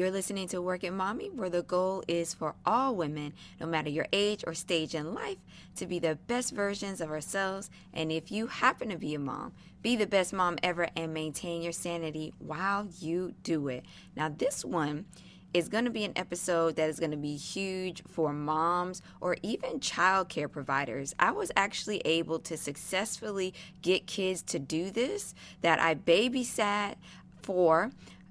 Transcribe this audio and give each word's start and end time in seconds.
You're 0.00 0.10
listening 0.10 0.48
to 0.48 0.62
Working 0.62 0.96
Mommy, 0.96 1.28
where 1.28 1.50
the 1.50 1.62
goal 1.62 2.02
is 2.08 2.32
for 2.32 2.54
all 2.64 2.94
women, 2.94 3.34
no 3.60 3.66
matter 3.66 3.90
your 3.90 4.06
age 4.14 4.42
or 4.46 4.54
stage 4.54 4.94
in 4.94 5.12
life, 5.12 5.36
to 5.76 5.86
be 5.86 5.98
the 5.98 6.14
best 6.26 6.54
versions 6.54 7.02
of 7.02 7.10
ourselves. 7.10 7.68
And 7.92 8.10
if 8.10 8.32
you 8.32 8.46
happen 8.46 8.88
to 8.88 8.96
be 8.96 9.14
a 9.14 9.18
mom, 9.18 9.52
be 9.82 9.96
the 9.96 10.06
best 10.06 10.32
mom 10.32 10.56
ever 10.62 10.88
and 10.96 11.12
maintain 11.12 11.60
your 11.60 11.72
sanity 11.72 12.32
while 12.38 12.88
you 12.98 13.34
do 13.42 13.68
it. 13.68 13.84
Now, 14.16 14.30
this 14.30 14.64
one 14.64 15.04
is 15.52 15.68
going 15.68 15.84
to 15.84 15.90
be 15.90 16.04
an 16.04 16.14
episode 16.16 16.76
that 16.76 16.88
is 16.88 16.98
going 16.98 17.10
to 17.10 17.18
be 17.18 17.36
huge 17.36 18.02
for 18.08 18.32
moms 18.32 19.02
or 19.20 19.36
even 19.42 19.80
childcare 19.80 20.50
providers. 20.50 21.14
I 21.18 21.32
was 21.32 21.52
actually 21.56 21.98
able 22.06 22.38
to 22.38 22.56
successfully 22.56 23.52
get 23.82 24.06
kids 24.06 24.40
to 24.44 24.58
do 24.58 24.90
this 24.90 25.34
that 25.60 25.78
I 25.78 25.94
babysat 25.94 26.94
for 27.42 27.90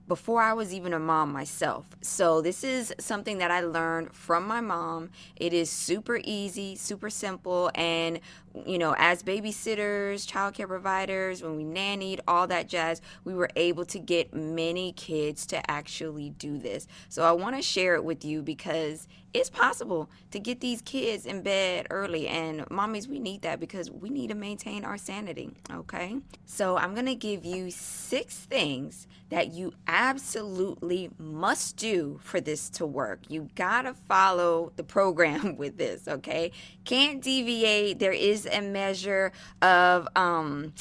before 0.10 0.42
I 0.42 0.54
was 0.54 0.74
even 0.74 0.92
a 0.92 1.00
mom 1.00 1.32
myself. 1.32 1.86
So, 2.02 2.42
this 2.42 2.64
is 2.64 2.94
something 3.00 3.38
that 3.38 3.52
I 3.52 3.62
learned 3.62 4.12
from 4.14 4.46
my 4.46 4.60
mom. 4.60 5.12
It 5.38 5.54
is 5.54 5.70
super 5.70 6.20
easy, 6.26 6.76
super 6.76 7.12
simple, 7.12 7.72
and 7.76 8.20
you 8.66 8.78
know, 8.78 8.96
as 8.98 9.24
babysitters, 9.24 10.26
childcare 10.26 10.68
providers, 10.68 11.42
when 11.42 11.56
we 11.56 11.64
nannied, 11.64 12.20
all 12.28 12.48
that 12.48 12.68
jazz, 12.68 13.02
we 13.24 13.34
were 13.34 13.50
able 13.56 13.86
to 13.86 14.00
get 14.00 14.34
many 14.34 14.94
kids 14.94 15.46
to 15.48 15.72
actually 15.72 16.32
do 16.32 16.58
this. 16.58 16.88
So, 17.10 17.24
I 17.24 17.32
want 17.32 17.56
to 17.56 17.62
share 17.62 17.96
it 17.96 18.04
with 18.04 18.24
you 18.24 18.42
because 18.42 19.08
it's 19.34 19.50
possible 19.50 20.10
to 20.32 20.40
get 20.40 20.60
these 20.60 20.82
kids 20.82 21.26
in 21.26 21.42
bed 21.42 21.88
early. 21.90 22.28
And 22.28 22.62
mommies, 22.68 23.08
we 23.08 23.20
need 23.20 23.44
that 23.44 23.60
because 23.60 23.92
we 23.92 24.10
need 24.10 24.28
to 24.28 24.36
maintain 24.36 24.84
our 24.84 24.98
sanity. 24.98 25.52
Okay. 25.72 26.18
So 26.46 26.78
I'm 26.78 26.94
going 26.94 27.06
to 27.06 27.16
give 27.16 27.46
you 27.46 27.70
six 27.70 28.36
things 28.36 29.08
that 29.30 29.52
you 29.54 29.74
absolutely 29.88 31.12
must 31.20 31.78
do 31.78 32.20
for 32.24 32.42
this 32.42 32.70
to 32.72 32.86
work. 32.86 33.20
You 33.28 33.50
got 33.56 33.84
to 33.84 33.94
follow 33.94 34.72
the 34.76 34.84
program 34.84 35.56
with 35.58 35.78
this. 35.78 36.08
Okay. 36.08 36.52
Can't 36.86 37.22
deviate. 37.22 38.00
There 38.00 38.12
is 38.12 38.48
a 38.52 38.62
measure 38.62 39.32
of, 39.62 40.08
um, 40.16 40.74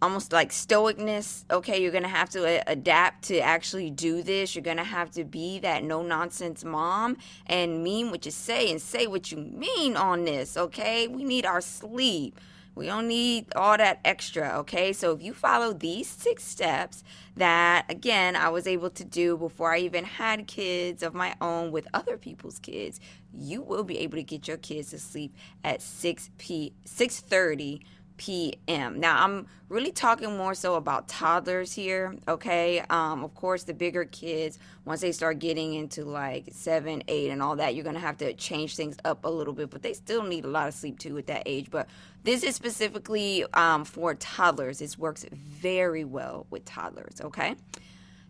almost 0.00 0.32
like 0.32 0.50
stoicness. 0.50 1.44
Okay, 1.50 1.82
you're 1.82 1.92
gonna 1.92 2.08
have 2.08 2.30
to 2.30 2.44
a- 2.44 2.62
adapt 2.66 3.24
to 3.24 3.40
actually 3.40 3.90
do 3.90 4.22
this. 4.22 4.54
You're 4.54 4.62
gonna 4.62 4.84
have 4.84 5.10
to 5.12 5.24
be 5.24 5.58
that 5.60 5.82
no 5.82 6.02
nonsense 6.02 6.64
mom 6.64 7.16
and 7.46 7.82
mean 7.82 8.10
what 8.10 8.24
you 8.24 8.30
say 8.30 8.70
and 8.70 8.80
say 8.80 9.06
what 9.06 9.32
you 9.32 9.38
mean 9.38 9.96
on 9.96 10.24
this. 10.24 10.56
Okay, 10.56 11.08
we 11.08 11.24
need 11.24 11.44
our 11.44 11.60
sleep. 11.60 12.38
We 12.74 12.86
don't 12.86 13.08
need 13.08 13.46
all 13.56 13.76
that 13.76 13.98
extra, 14.04 14.50
okay? 14.58 14.92
So 14.92 15.10
if 15.10 15.20
you 15.20 15.32
follow 15.32 15.72
these 15.72 16.08
six 16.08 16.44
steps 16.44 17.02
that 17.36 17.84
again 17.88 18.36
I 18.36 18.50
was 18.50 18.68
able 18.68 18.90
to 18.90 19.04
do 19.04 19.36
before 19.36 19.74
I 19.74 19.78
even 19.78 20.04
had 20.04 20.46
kids 20.46 21.02
of 21.02 21.12
my 21.12 21.34
own 21.40 21.72
with 21.72 21.88
other 21.92 22.16
people's 22.16 22.60
kids, 22.60 23.00
you 23.32 23.62
will 23.62 23.84
be 23.84 23.98
able 23.98 24.16
to 24.16 24.22
get 24.22 24.48
your 24.48 24.56
kids 24.56 24.90
to 24.90 24.98
sleep 24.98 25.34
at 25.64 25.82
6 25.82 26.30
p 26.38 26.72
6:30 26.86 27.80
p.m. 28.18 29.00
Now, 29.00 29.24
I'm 29.24 29.46
really 29.68 29.92
talking 29.92 30.36
more 30.36 30.54
so 30.54 30.74
about 30.74 31.08
toddlers 31.08 31.72
here, 31.72 32.14
okay? 32.26 32.80
Um, 32.90 33.24
of 33.24 33.34
course, 33.34 33.62
the 33.62 33.72
bigger 33.72 34.04
kids, 34.04 34.58
once 34.84 35.00
they 35.00 35.12
start 35.12 35.38
getting 35.38 35.74
into 35.74 36.04
like 36.04 36.48
seven, 36.50 37.02
eight, 37.08 37.30
and 37.30 37.42
all 37.42 37.56
that, 37.56 37.74
you're 37.74 37.84
gonna 37.84 37.98
have 38.00 38.18
to 38.18 38.34
change 38.34 38.76
things 38.76 38.96
up 39.04 39.24
a 39.24 39.30
little 39.30 39.54
bit, 39.54 39.70
but 39.70 39.82
they 39.82 39.94
still 39.94 40.24
need 40.24 40.44
a 40.44 40.48
lot 40.48 40.68
of 40.68 40.74
sleep 40.74 40.98
too 40.98 41.16
at 41.16 41.28
that 41.28 41.44
age. 41.46 41.70
But 41.70 41.88
this 42.24 42.42
is 42.42 42.54
specifically 42.54 43.44
um, 43.54 43.84
for 43.84 44.14
toddlers. 44.14 44.80
This 44.80 44.98
works 44.98 45.24
very 45.32 46.04
well 46.04 46.46
with 46.50 46.64
toddlers, 46.64 47.20
okay? 47.20 47.54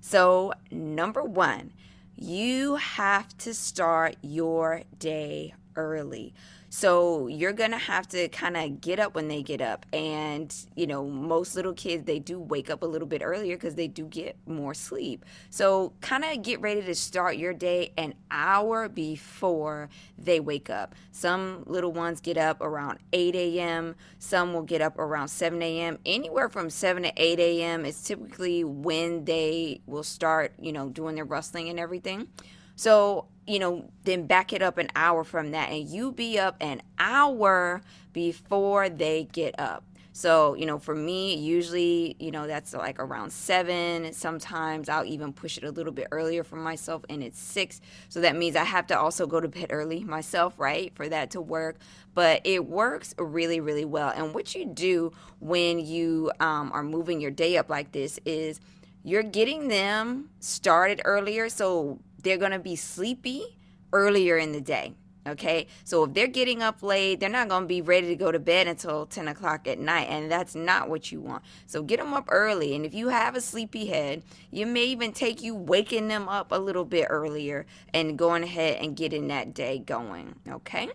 So, 0.01 0.53
number 0.71 1.25
one, 1.25 1.73
you 2.21 2.75
have 2.77 3.37
to 3.39 3.55
start 3.55 4.17
your 4.23 4.83
day 4.99 5.55
early. 5.77 6.35
So 6.71 7.29
you're 7.29 7.53
going 7.53 7.71
to 7.71 7.79
have 7.79 8.07
to 8.09 8.29
kind 8.29 8.57
of 8.57 8.81
get 8.81 8.99
up 8.99 9.15
when 9.15 9.29
they 9.29 9.43
get 9.43 9.61
up. 9.61 9.87
And, 9.93 10.55
you 10.77 10.87
know, 10.87 11.07
most 11.07 11.57
little 11.57 11.73
kids, 11.73 12.05
they 12.05 12.19
do 12.19 12.39
wake 12.39 12.69
up 12.69 12.83
a 12.83 12.87
little 12.87 13.09
bit 13.09 13.23
earlier 13.25 13.57
because 13.57 13.75
they 13.75 13.89
do 13.89 14.05
get 14.05 14.37
more 14.47 14.75
sleep. 14.75 15.25
So 15.51 15.93
kind 16.01 16.25
of 16.25 16.43
get 16.43 16.61
ready 16.61 16.83
to 16.83 16.95
start 16.95 17.37
your 17.37 17.55
day 17.55 17.93
an 17.97 18.15
hour 18.31 18.89
before 18.89 19.89
they 20.19 20.41
wake 20.41 20.69
up. 20.69 20.95
Some 21.11 21.65
little 21.67 21.93
ones 21.93 22.21
get 22.21 22.37
up 22.37 22.61
around 22.61 22.99
8 23.13 23.35
a.m., 23.35 23.95
some 24.19 24.53
will 24.53 24.63
get 24.63 24.83
up 24.83 24.99
around 24.99 25.29
7 25.29 25.61
a.m. 25.63 25.99
Anywhere 26.05 26.49
from 26.49 26.71
7 26.71 27.03
to 27.03 27.13
8 27.17 27.39
a.m. 27.39 27.85
is 27.85 28.03
typically 28.03 28.65
when 28.65 29.25
they 29.25 29.81
will 29.87 30.03
start, 30.03 30.53
you 30.61 30.73
know, 30.73 30.89
doing 30.89 31.15
their 31.15 31.25
rustling 31.25 31.69
and 31.69 31.81
everything. 31.81 32.29
So, 32.79 33.27
you 33.45 33.59
know, 33.59 33.91
then 34.05 34.29
back 34.29 34.53
it 34.53 34.63
up 34.63 34.79
an 34.79 34.87
hour 34.95 35.25
from 35.25 35.51
that, 35.51 35.71
and 35.71 35.89
you 35.89 36.13
be 36.13 36.39
up 36.39 36.57
an 36.61 36.81
hour 36.97 37.83
before 38.13 38.89
they 38.89 39.25
get 39.33 39.59
up. 39.59 39.83
So, 40.13 40.55
you 40.55 40.65
know, 40.65 40.79
for 40.79 40.95
me, 40.95 41.35
usually, 41.35 42.15
you 42.21 42.31
know, 42.31 42.47
that's 42.47 42.75
like 42.75 43.01
around 43.01 43.33
seven. 43.33 44.13
Sometimes 44.13 44.89
I'll 44.89 45.05
even 45.05 45.33
push 45.33 45.59
it 45.59 45.65
a 45.65 45.73
little 45.73 45.93
bit 45.93 46.07
earlier 46.13 46.45
for 46.45 46.55
myself, 46.55 47.05
and 47.09 47.21
it's 47.21 47.41
six. 47.41 47.81
So 48.09 48.21
that 48.21 48.37
means 48.37 48.55
I 48.55 48.63
have 48.63 48.87
to 48.89 48.99
also 48.99 49.27
go 49.27 49.41
to 49.41 49.49
bed 49.49 49.67
early 49.71 50.05
myself, 50.05 50.55
right, 50.57 50.95
for 50.95 51.09
that 51.09 51.33
to 51.33 51.41
work. 51.41 51.79
But 52.15 52.43
it 52.45 52.67
works 52.67 53.13
really, 53.19 53.59
really 53.59 53.85
well. 53.87 54.13
And 54.15 54.33
what 54.33 54.55
you 54.55 54.67
do 54.67 55.13
when 55.41 55.81
you 55.81 56.31
um, 56.39 56.71
are 56.73 56.85
moving 56.85 57.21
your 57.21 57.33
day 57.33 57.57
up 57.57 57.69
like 57.69 57.91
this 57.91 58.21
is 58.25 58.61
you're 59.03 59.25
getting 59.25 59.67
them 59.67 60.31
started 60.39 61.01
earlier. 61.05 61.49
So 61.49 62.01
they're 62.23 62.39
going 62.39 62.53
to 62.53 62.59
be 62.59 62.77
sleepy 62.77 63.59
earlier 63.93 64.37
in 64.37 64.53
the 64.53 64.61
day. 64.61 64.95
Okay, 65.29 65.67
so 65.85 66.05
if 66.05 66.15
they're 66.15 66.27
getting 66.27 66.63
up 66.63 66.83
late, 66.83 67.21
they're 67.21 67.29
not 67.29 67.49
going 67.49 67.65
to 67.65 67.69
be 67.69 67.83
ready 67.83 68.07
to 68.07 68.17
go 68.17 68.33
to 68.33 68.39
bed 68.39 68.67
until 68.67 69.05
10 69.05 69.29
o'clock 69.29 69.69
at 69.69 69.79
night, 69.79 70.07
and 70.09 70.31
that's 70.31 70.55
not 70.55 70.89
what 70.89 71.13
you 71.13 71.21
want. 71.21 71.43
So 71.67 71.83
get 71.83 71.99
them 71.99 72.15
up 72.15 72.29
early, 72.31 72.75
and 72.75 72.87
if 72.87 72.95
you 72.95 73.09
have 73.09 73.37
a 73.37 73.43
sleepy 73.43 73.87
head, 73.87 74.23
you 74.51 74.65
may 74.65 74.85
even 74.85 75.13
take 75.13 75.43
you 75.43 75.55
waking 75.55 76.09
them 76.09 76.29
up 76.31 76.51
a 76.51 76.59
little 76.59 76.85
bit 76.85 77.09
earlier 77.11 77.67
and 77.93 78.17
going 78.17 78.43
ahead 78.43 78.79
and 78.81 78.97
getting 78.97 79.29
that 79.29 79.53
day 79.53 79.79
going. 79.79 80.37
Okay, 80.49 80.89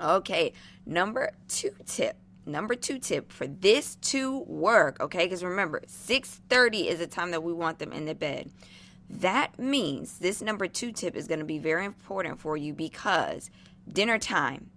okay, 0.00 0.54
number 0.86 1.32
two 1.48 1.74
tip 1.84 2.16
number 2.46 2.74
two 2.74 2.98
tip 2.98 3.32
for 3.32 3.46
this 3.46 3.94
to 3.96 4.40
work 4.40 5.00
okay 5.00 5.24
because 5.24 5.42
remember 5.42 5.80
6.30 5.86 6.88
is 6.88 6.98
the 6.98 7.06
time 7.06 7.30
that 7.30 7.42
we 7.42 7.54
want 7.54 7.78
them 7.78 7.90
in 7.90 8.04
the 8.04 8.14
bed 8.14 8.50
that 9.08 9.58
means 9.58 10.18
this 10.18 10.40
number 10.40 10.66
two 10.66 10.92
tip 10.92 11.14
is 11.14 11.28
going 11.28 11.40
to 11.40 11.44
be 11.44 11.58
very 11.58 11.84
important 11.84 12.40
for 12.40 12.56
you 12.56 12.72
because 12.72 13.50
dinner 13.90 14.18
time. 14.18 14.70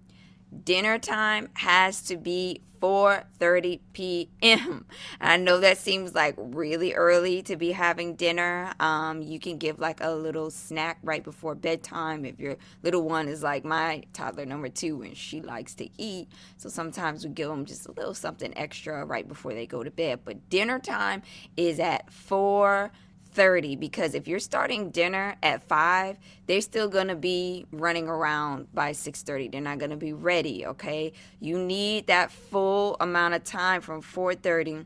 Dinner 0.64 0.98
time 0.98 1.50
has 1.56 2.02
to 2.04 2.16
be 2.16 2.62
4:30 2.80 3.80
p.m. 3.94 4.86
I 5.22 5.38
know 5.38 5.60
that 5.60 5.78
seems 5.78 6.14
like 6.14 6.36
really 6.38 6.94
early 6.94 7.42
to 7.44 7.56
be 7.56 7.72
having 7.72 8.16
dinner. 8.16 8.74
Um, 8.80 9.22
you 9.22 9.40
can 9.40 9.58
give 9.58 9.80
like 9.80 10.00
a 10.02 10.12
little 10.12 10.52
snack 10.52 11.00
right 11.04 11.24
before 11.24 11.56
bedtime 11.56 12.26
if 12.26 12.40
your 12.40 12.58
little 12.84 13.04
one 13.04 13.28
is 13.28 13.44
like 13.44 13.66
my 13.66 14.04
toddler 14.14 14.46
number 14.46 14.70
two 14.70 15.02
and 15.02 15.18
she 15.18 15.42
likes 15.42 15.74
to 15.76 15.90
eat. 15.98 16.30
So 16.58 16.70
sometimes 16.70 17.26
we 17.26 17.32
give 17.32 17.50
them 17.50 17.66
just 17.66 17.88
a 17.88 17.92
little 17.92 18.14
something 18.14 18.56
extra 18.58 19.06
right 19.06 19.28
before 19.28 19.54
they 19.54 19.66
go 19.66 19.84
to 19.84 19.92
bed. 19.92 20.22
But 20.24 20.50
dinner 20.50 20.80
time 20.80 21.24
is 21.56 21.80
at 21.80 22.12
4 22.12 22.92
30 23.38 23.76
because 23.76 24.16
if 24.16 24.28
you're 24.28 24.40
starting 24.40 24.90
dinner 24.90 25.36
at 25.44 25.62
5 25.68 26.18
they're 26.48 26.60
still 26.60 26.90
going 26.90 27.08
to 27.08 27.16
be 27.16 27.68
running 27.72 28.08
around 28.08 28.68
by 28.74 28.92
6:30 28.92 29.52
they're 29.52 29.62
not 29.62 29.78
going 29.78 29.92
to 29.92 29.96
be 29.96 30.12
ready 30.12 30.66
okay? 30.66 31.14
You 31.40 31.60
need 31.60 32.08
that 32.08 32.32
full 32.32 32.98
amount 33.00 33.36
of 33.36 33.44
time 33.44 33.82
from 33.82 34.02
4:30 34.02 34.86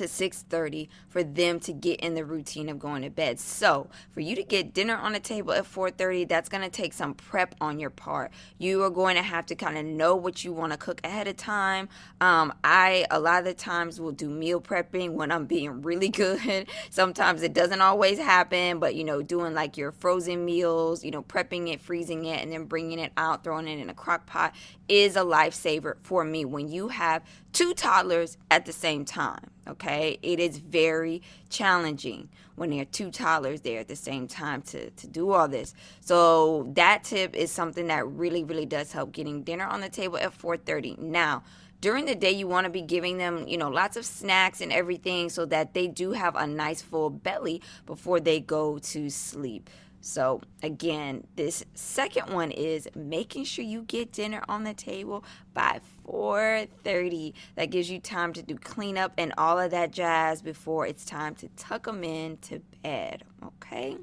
to 0.00 0.08
6:30 0.08 0.88
for 1.10 1.22
them 1.22 1.60
to 1.60 1.72
get 1.74 2.00
in 2.00 2.14
the 2.14 2.24
routine 2.24 2.70
of 2.70 2.78
going 2.78 3.02
to 3.02 3.10
bed. 3.10 3.38
So, 3.38 3.88
for 4.12 4.20
you 4.20 4.34
to 4.34 4.42
get 4.42 4.72
dinner 4.72 4.96
on 4.96 5.12
the 5.12 5.20
table 5.20 5.52
at 5.52 5.66
4:30, 5.66 6.26
that's 6.26 6.48
going 6.48 6.62
to 6.62 6.70
take 6.70 6.94
some 6.94 7.12
prep 7.12 7.54
on 7.60 7.78
your 7.78 7.90
part. 7.90 8.32
You 8.56 8.82
are 8.82 8.90
going 8.90 9.16
to 9.16 9.22
have 9.22 9.44
to 9.46 9.54
kind 9.54 9.76
of 9.76 9.84
know 9.84 10.16
what 10.16 10.42
you 10.42 10.54
want 10.54 10.72
to 10.72 10.78
cook 10.78 11.02
ahead 11.04 11.28
of 11.28 11.36
time. 11.36 11.90
Um, 12.18 12.54
I 12.64 13.06
a 13.10 13.20
lot 13.20 13.40
of 13.40 13.44
the 13.44 13.52
times 13.52 14.00
will 14.00 14.12
do 14.12 14.30
meal 14.30 14.60
prepping 14.60 15.12
when 15.12 15.30
I'm 15.30 15.44
being 15.44 15.82
really 15.90 16.08
good. 16.08 16.68
Sometimes 16.88 17.42
it 17.42 17.52
doesn't 17.52 17.82
always 17.82 18.18
happen, 18.18 18.78
but 18.78 18.94
you 18.94 19.04
know, 19.04 19.20
doing 19.20 19.52
like 19.52 19.76
your 19.76 19.92
frozen 19.92 20.46
meals, 20.46 21.04
you 21.04 21.10
know, 21.10 21.22
prepping 21.22 21.70
it, 21.70 21.82
freezing 21.82 22.24
it, 22.24 22.42
and 22.42 22.50
then 22.50 22.64
bringing 22.64 22.98
it 22.98 23.12
out, 23.18 23.44
throwing 23.44 23.68
it 23.68 23.78
in 23.78 23.90
a 23.90 23.94
crock 23.94 24.24
pot 24.24 24.54
is 24.88 25.14
a 25.14 25.20
lifesaver 25.20 25.96
for 26.02 26.24
me 26.24 26.44
when 26.44 26.68
you 26.68 26.88
have 26.88 27.22
two 27.52 27.74
toddlers 27.74 28.36
at 28.50 28.66
the 28.66 28.72
same 28.72 29.04
time. 29.04 29.50
Okay, 29.70 30.18
it 30.20 30.40
is 30.40 30.58
very 30.58 31.22
challenging 31.48 32.28
when 32.56 32.70
there 32.70 32.82
are 32.82 32.86
two 32.86 33.10
toddlers 33.12 33.60
there 33.60 33.78
at 33.78 33.88
the 33.88 33.94
same 33.94 34.26
time 34.26 34.62
to, 34.62 34.90
to 34.90 35.06
do 35.06 35.30
all 35.30 35.46
this. 35.46 35.74
So 36.00 36.70
that 36.74 37.04
tip 37.04 37.36
is 37.36 37.52
something 37.52 37.86
that 37.86 38.04
really, 38.06 38.42
really 38.42 38.66
does 38.66 38.90
help 38.90 39.12
getting 39.12 39.44
dinner 39.44 39.66
on 39.66 39.80
the 39.80 39.88
table 39.88 40.18
at 40.18 40.36
4:30. 40.36 40.98
Now, 40.98 41.44
during 41.80 42.04
the 42.04 42.16
day 42.16 42.32
you 42.32 42.48
want 42.48 42.64
to 42.64 42.70
be 42.70 42.82
giving 42.82 43.18
them 43.18 43.46
you 43.46 43.56
know 43.56 43.68
lots 43.68 43.96
of 43.96 44.04
snacks 44.04 44.60
and 44.60 44.72
everything 44.72 45.30
so 45.30 45.46
that 45.46 45.72
they 45.72 45.86
do 45.86 46.12
have 46.12 46.34
a 46.36 46.46
nice 46.46 46.82
full 46.82 47.10
belly 47.10 47.62
before 47.86 48.20
they 48.20 48.40
go 48.40 48.78
to 48.78 49.08
sleep 49.08 49.70
so 50.00 50.40
again 50.62 51.26
this 51.36 51.64
second 51.74 52.32
one 52.32 52.50
is 52.50 52.88
making 52.94 53.44
sure 53.44 53.64
you 53.64 53.82
get 53.82 54.12
dinner 54.12 54.42
on 54.48 54.64
the 54.64 54.74
table 54.74 55.24
by 55.52 55.80
4:30 56.06 57.34
that 57.56 57.70
gives 57.70 57.90
you 57.90 58.00
time 58.00 58.32
to 58.32 58.42
do 58.42 58.56
cleanup 58.56 59.12
and 59.18 59.32
all 59.36 59.58
of 59.58 59.70
that 59.72 59.90
jazz 59.90 60.40
before 60.42 60.86
it's 60.86 61.04
time 61.04 61.34
to 61.34 61.48
tuck 61.56 61.84
them 61.84 62.02
in 62.02 62.38
to 62.38 62.60
bed 62.82 63.24
okay? 63.44 63.96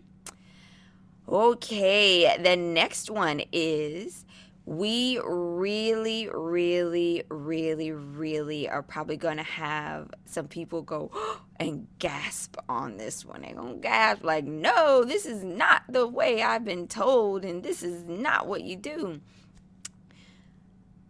Okay 1.28 2.38
the 2.42 2.56
next 2.56 3.10
one 3.10 3.42
is 3.52 4.26
we 4.68 5.18
really, 5.24 6.28
really, 6.28 7.24
really, 7.30 7.94
really 7.94 8.68
are 8.68 8.84
probably 8.84 9.16
to 9.38 9.44
have 9.44 10.10
some 10.26 10.50
people 10.50 10.82
go 10.82 11.10
and 11.60 11.88
gasp 12.00 12.58
on 12.68 12.98
this 12.98 13.24
one. 13.24 13.44
They're 13.44 13.56
to 13.56 13.80
gasp, 13.80 14.26
like, 14.26 14.44
no, 14.44 15.06
this 15.06 15.26
is 15.26 15.42
not 15.42 15.84
the 15.88 16.06
way 16.06 16.44
I've 16.44 16.66
been 16.66 16.90
told, 16.90 17.46
and 17.46 17.64
this 17.64 17.82
is 17.82 18.10
not 18.10 18.46
what 18.46 18.62
you 18.62 18.76
do. 18.76 19.22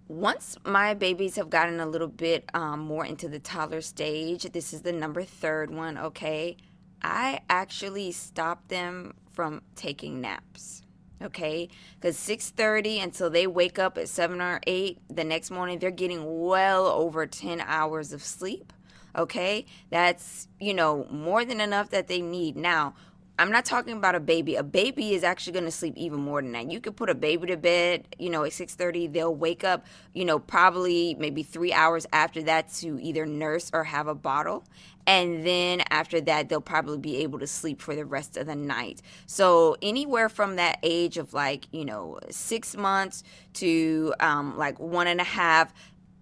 Once 0.08 0.56
my 0.64 0.94
babies 0.94 1.36
have 1.36 1.50
gotten 1.50 1.80
a 1.80 1.88
little 1.88 2.08
bit 2.08 2.48
um, 2.54 2.82
more 2.82 3.06
into 3.08 3.28
the 3.28 3.40
toddler 3.40 3.82
stage, 3.82 4.44
this 4.44 4.72
is 4.72 4.84
the 4.84 4.94
number 4.94 5.24
third 5.24 5.72
one, 5.72 5.98
okay? 5.98 6.58
I 7.02 7.42
actually 7.50 8.12
stop 8.12 8.68
them 8.68 9.16
from 9.32 9.64
taking 9.76 10.22
naps 10.22 10.84
okay? 11.22 11.70
Because 11.96 12.18
6.30 12.18 13.04
until 13.04 13.30
they 13.30 13.48
wake 13.48 13.80
up 13.80 13.98
at 13.98 14.10
7 14.10 14.42
or 14.42 14.60
8 14.66 15.00
the 15.10 15.24
next 15.24 15.52
morning 15.52 15.80
they're 15.80 15.92
getting 15.92 16.46
well 16.46 16.88
over 16.88 17.26
10 17.26 17.62
hours 17.62 18.14
of 18.14 18.24
sleep. 18.24 18.74
Okay? 19.16 19.66
That's 19.90 20.48
you 20.60 20.74
know 20.74 21.08
more 21.10 21.44
than 21.44 21.60
enough 21.60 21.90
that 21.90 22.08
they 22.08 22.22
need. 22.22 22.56
Now 22.56 22.94
I'm 23.40 23.52
not 23.52 23.66
talking 23.66 23.94
about 23.94 24.16
a 24.16 24.20
baby. 24.20 24.56
A 24.56 24.64
baby 24.64 25.14
is 25.14 25.24
actually 25.24 25.54
going 25.54 25.66
to 25.66 25.72
sleep 25.72 25.94
even 25.96 26.20
more 26.20 26.42
than 26.42 26.52
that. 26.54 26.72
You 26.72 26.80
could 26.80 26.96
put 26.96 27.10
a 27.10 27.16
baby 27.16 27.48
to 27.48 27.58
bed, 27.58 28.08
you 28.18 28.30
know, 28.30 28.44
at 28.44 28.52
6:30. 28.52 29.08
They'll 29.08 29.36
wake 29.36 29.64
up, 29.64 29.86
you 30.14 30.26
know, 30.26 30.40
probably 30.40 31.16
maybe 31.20 31.44
3 31.44 31.72
hours 31.72 32.08
after 32.12 32.42
that 32.44 32.74
to 32.76 33.00
either 33.00 33.26
nurse 33.26 33.70
or 33.74 33.84
have 33.84 34.08
a 34.08 34.16
bottle. 34.16 34.64
And 35.06 35.46
then 35.46 35.84
after 35.90 36.20
that, 36.22 36.50
they'll 36.50 36.60
probably 36.60 36.98
be 36.98 37.18
able 37.18 37.40
to 37.40 37.48
sleep 37.48 37.82
for 37.82 37.96
the 37.96 38.04
rest 38.04 38.36
of 38.36 38.48
the 38.48 38.56
night. 38.56 39.02
So 39.26 39.78
anywhere 39.82 40.28
from 40.28 40.58
that 40.58 40.80
age 40.84 41.18
of 41.18 41.34
like, 41.34 41.68
you 41.72 41.86
know, 41.86 42.20
six 42.30 42.76
months 42.76 43.24
to 43.54 44.14
um, 44.20 44.58
like 44.58 44.80
one 44.80 45.08
and 45.08 45.22
a 45.22 45.26
half, 45.26 45.74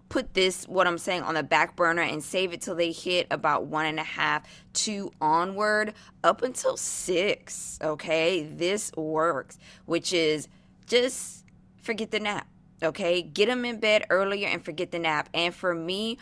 put 0.08 0.34
this 0.34 0.64
what 0.68 0.86
i'm 0.86 0.98
saying 0.98 1.22
on 1.22 1.34
the 1.34 1.42
back 1.42 1.76
burner 1.76 2.02
and 2.02 2.22
save 2.22 2.52
it 2.52 2.60
till 2.60 2.74
they 2.74 2.92
hit 2.92 3.26
about 3.30 3.66
one 3.66 3.86
and 3.86 3.98
a 3.98 4.04
half 4.04 4.42
two 4.72 5.10
onward 5.20 5.94
up 6.22 6.42
until 6.42 6.76
six 6.76 7.78
okay? 7.82 8.44
This 8.44 8.92
works 8.96 9.58
which 9.86 10.12
is 10.12 10.48
just 10.86 11.44
forget 11.82 12.10
the 12.10 12.20
nap 12.20 12.46
okay? 12.82 13.22
Get 13.22 13.46
them 13.46 13.64
in 13.64 13.80
bed 13.80 14.04
earlier 14.10 14.48
and 14.48 14.62
forget 14.62 14.90
the 14.90 14.98
nap. 14.98 15.28
And 15.32 15.54
for 15.54 15.74
me 15.74 16.18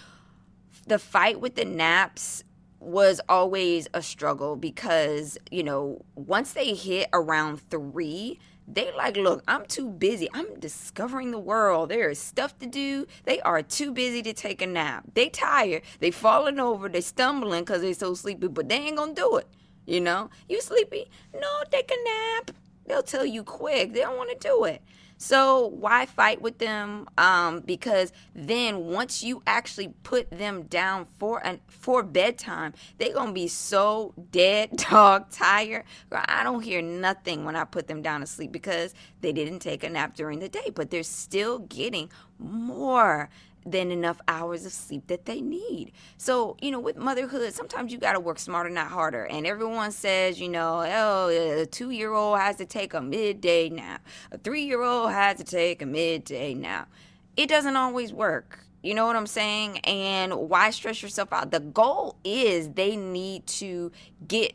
the 0.86 0.98
fight 0.98 1.40
with 1.40 1.56
the 1.56 1.64
naps 1.64 2.44
was 2.80 3.20
always 3.28 3.88
a 3.94 4.02
struggle 4.02 4.56
because 4.56 5.38
you 5.50 5.62
know 5.62 6.04
once 6.14 6.52
they 6.52 6.74
hit 6.74 7.08
around 7.12 7.58
three 7.70 8.38
they 8.66 8.92
like, 8.92 9.16
look, 9.16 9.42
I'm 9.46 9.66
too 9.66 9.90
busy. 9.90 10.28
I'm 10.32 10.58
discovering 10.58 11.30
the 11.30 11.38
world. 11.38 11.90
There 11.90 12.10
is 12.10 12.18
stuff 12.18 12.58
to 12.58 12.66
do. 12.66 13.06
They 13.24 13.40
are 13.42 13.62
too 13.62 13.92
busy 13.92 14.22
to 14.22 14.32
take 14.32 14.62
a 14.62 14.66
nap. 14.66 15.04
They 15.14 15.28
tired. 15.28 15.82
They 16.00 16.10
falling 16.10 16.58
over. 16.58 16.88
They 16.88 17.02
stumbling 17.02 17.64
because 17.64 17.82
they 17.82 17.92
so 17.92 18.14
sleepy, 18.14 18.48
but 18.48 18.68
they 18.68 18.76
ain't 18.76 18.96
gonna 18.96 19.14
do 19.14 19.36
it. 19.36 19.48
You 19.86 20.00
know, 20.00 20.30
you 20.48 20.62
sleepy? 20.62 21.10
No, 21.34 21.48
take 21.70 21.90
a 21.90 22.04
nap. 22.04 22.52
They'll 22.86 23.02
tell 23.02 23.26
you 23.26 23.42
quick. 23.42 23.92
They 23.92 24.00
don't 24.00 24.16
want 24.16 24.30
to 24.38 24.48
do 24.48 24.64
it. 24.64 24.82
So 25.24 25.68
why 25.68 26.04
fight 26.04 26.42
with 26.42 26.58
them? 26.58 27.08
Um, 27.16 27.60
because 27.60 28.12
then 28.34 28.88
once 28.88 29.22
you 29.22 29.42
actually 29.46 29.88
put 30.02 30.30
them 30.30 30.64
down 30.64 31.06
for 31.18 31.38
an 31.46 31.60
for 31.66 32.02
bedtime, 32.02 32.74
they're 32.98 33.14
gonna 33.14 33.32
be 33.32 33.48
so 33.48 34.12
dead 34.30 34.76
dog 34.90 35.30
tired. 35.30 35.84
I 36.12 36.44
don't 36.44 36.60
hear 36.60 36.82
nothing 36.82 37.46
when 37.46 37.56
I 37.56 37.64
put 37.64 37.86
them 37.86 38.02
down 38.02 38.20
to 38.20 38.26
sleep 38.26 38.52
because 38.52 38.92
they 39.22 39.32
didn't 39.32 39.60
take 39.60 39.82
a 39.82 39.88
nap 39.88 40.14
during 40.14 40.40
the 40.40 40.48
day, 40.50 40.70
but 40.74 40.90
they're 40.90 41.02
still 41.02 41.60
getting 41.60 42.10
more 42.38 43.30
than 43.66 43.90
enough 43.90 44.20
hours 44.28 44.66
of 44.66 44.72
sleep 44.72 45.06
that 45.06 45.24
they 45.24 45.40
need. 45.40 45.92
So, 46.18 46.56
you 46.60 46.70
know, 46.70 46.80
with 46.80 46.96
motherhood, 46.96 47.52
sometimes 47.54 47.92
you 47.92 47.98
got 47.98 48.12
to 48.12 48.20
work 48.20 48.38
smarter, 48.38 48.70
not 48.70 48.88
harder. 48.88 49.24
And 49.24 49.46
everyone 49.46 49.92
says, 49.92 50.40
you 50.40 50.48
know, 50.48 50.84
oh, 50.86 51.28
a 51.28 51.66
two 51.66 51.90
year 51.90 52.12
old 52.12 52.38
has 52.38 52.56
to 52.56 52.66
take 52.66 52.94
a 52.94 53.00
midday 53.00 53.68
nap, 53.70 54.06
a 54.30 54.38
three 54.38 54.64
year 54.64 54.82
old 54.82 55.10
has 55.10 55.38
to 55.38 55.44
take 55.44 55.82
a 55.82 55.86
midday 55.86 56.54
nap. 56.54 56.90
It 57.36 57.48
doesn't 57.48 57.76
always 57.76 58.12
work. 58.12 58.60
You 58.82 58.94
know 58.94 59.06
what 59.06 59.16
I'm 59.16 59.26
saying? 59.26 59.78
And 59.78 60.34
why 60.34 60.70
stress 60.70 61.02
yourself 61.02 61.32
out? 61.32 61.50
The 61.50 61.60
goal 61.60 62.16
is 62.22 62.68
they 62.68 62.96
need 62.96 63.46
to 63.46 63.90
get 64.28 64.52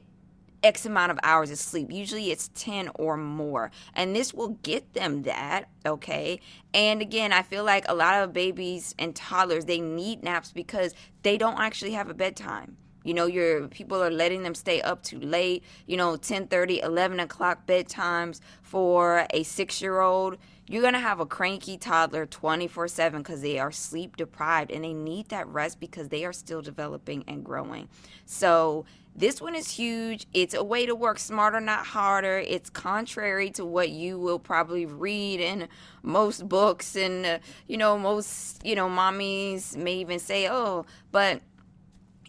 X 0.64 0.86
amount 0.86 1.12
of 1.12 1.20
hours 1.24 1.52
of 1.52 1.58
sleep. 1.58 1.92
Usually 1.92 2.32
it's 2.32 2.50
10 2.56 2.90
or 2.96 3.18
more. 3.18 3.72
And 3.94 4.16
this 4.16 4.34
will 4.34 4.58
get 4.64 4.94
them 4.94 5.24
that, 5.24 5.70
okay? 5.86 6.40
And 6.74 7.02
again, 7.02 7.32
I 7.32 7.42
feel 7.42 7.64
like 7.64 7.86
a 7.88 7.96
lot 7.96 8.24
of 8.24 8.34
babies 8.34 8.96
and 9.00 9.16
toddlers, 9.16 9.66
they 9.66 9.80
need 9.80 10.24
naps 10.24 10.52
because 10.52 10.94
they 11.24 11.38
don't 11.38 11.60
actually 11.60 11.92
have 11.92 12.10
a 12.10 12.14
bedtime. 12.14 12.78
You 13.04 13.14
know, 13.14 13.28
your 13.28 13.68
people 13.70 14.04
are 14.04 14.12
letting 14.12 14.44
them 14.44 14.54
stay 14.54 14.82
up 14.82 15.02
too 15.02 15.20
late, 15.20 15.64
you 15.88 15.96
know, 15.96 16.18
10 16.18 16.48
30, 16.48 16.82
11 16.82 17.20
o'clock 17.22 17.66
bedtimes 17.66 18.42
for 18.62 19.26
a 19.32 19.44
six 19.44 19.82
year 19.82 20.02
old. 20.02 20.38
You're 20.70 20.84
going 20.84 20.94
to 20.94 21.00
have 21.00 21.20
a 21.20 21.26
cranky 21.26 21.78
toddler 21.78 22.28
24 22.28 22.88
7 22.90 23.22
because 23.22 23.42
they 23.42 23.58
are 23.58 23.72
sleep 23.72 24.16
deprived 24.16 24.70
and 24.70 24.84
they 24.84 24.94
need 24.94 25.30
that 25.30 25.48
rest 25.48 25.80
because 25.80 26.10
they 26.10 26.24
are 26.26 26.32
still 26.32 26.62
developing 26.62 27.24
and 27.28 27.44
growing. 27.44 27.90
So, 28.26 28.86
this 29.16 29.42
one 29.42 29.56
is 29.56 29.72
huge. 29.72 30.28
It's 30.32 30.54
a 30.54 30.64
way 30.64 30.86
to 30.86 30.94
work 30.94 31.18
smarter, 31.18 31.60
not 31.60 31.88
harder. 31.88 32.38
It's 32.38 32.70
contrary 32.70 33.50
to 33.52 33.66
what 33.66 33.90
you 33.90 34.20
will 34.20 34.38
probably 34.38 34.86
read 34.86 35.40
in 35.40 35.68
most 36.04 36.48
books, 36.48 36.96
and 36.96 37.26
uh, 37.26 37.40
you 37.68 37.76
know, 37.76 37.98
most 37.98 38.64
you 38.64 38.76
know, 38.76 38.88
mommies 38.88 39.76
may 39.76 39.96
even 39.96 40.20
say, 40.20 40.48
"Oh," 40.48 40.86
but 41.12 41.42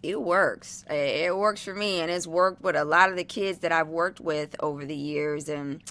it 0.02 0.20
works. 0.20 0.84
It 0.88 1.36
works 1.36 1.62
for 1.62 1.74
me, 1.74 2.00
and 2.00 2.10
it's 2.10 2.26
worked 2.26 2.62
with 2.62 2.74
a 2.74 2.84
lot 2.84 3.10
of 3.10 3.16
the 3.16 3.24
kids 3.24 3.58
that 3.58 3.70
I've 3.70 3.88
worked 3.88 4.18
with 4.18 4.56
over 4.60 4.86
the 4.86 4.96
years, 4.96 5.50
and 5.50 5.82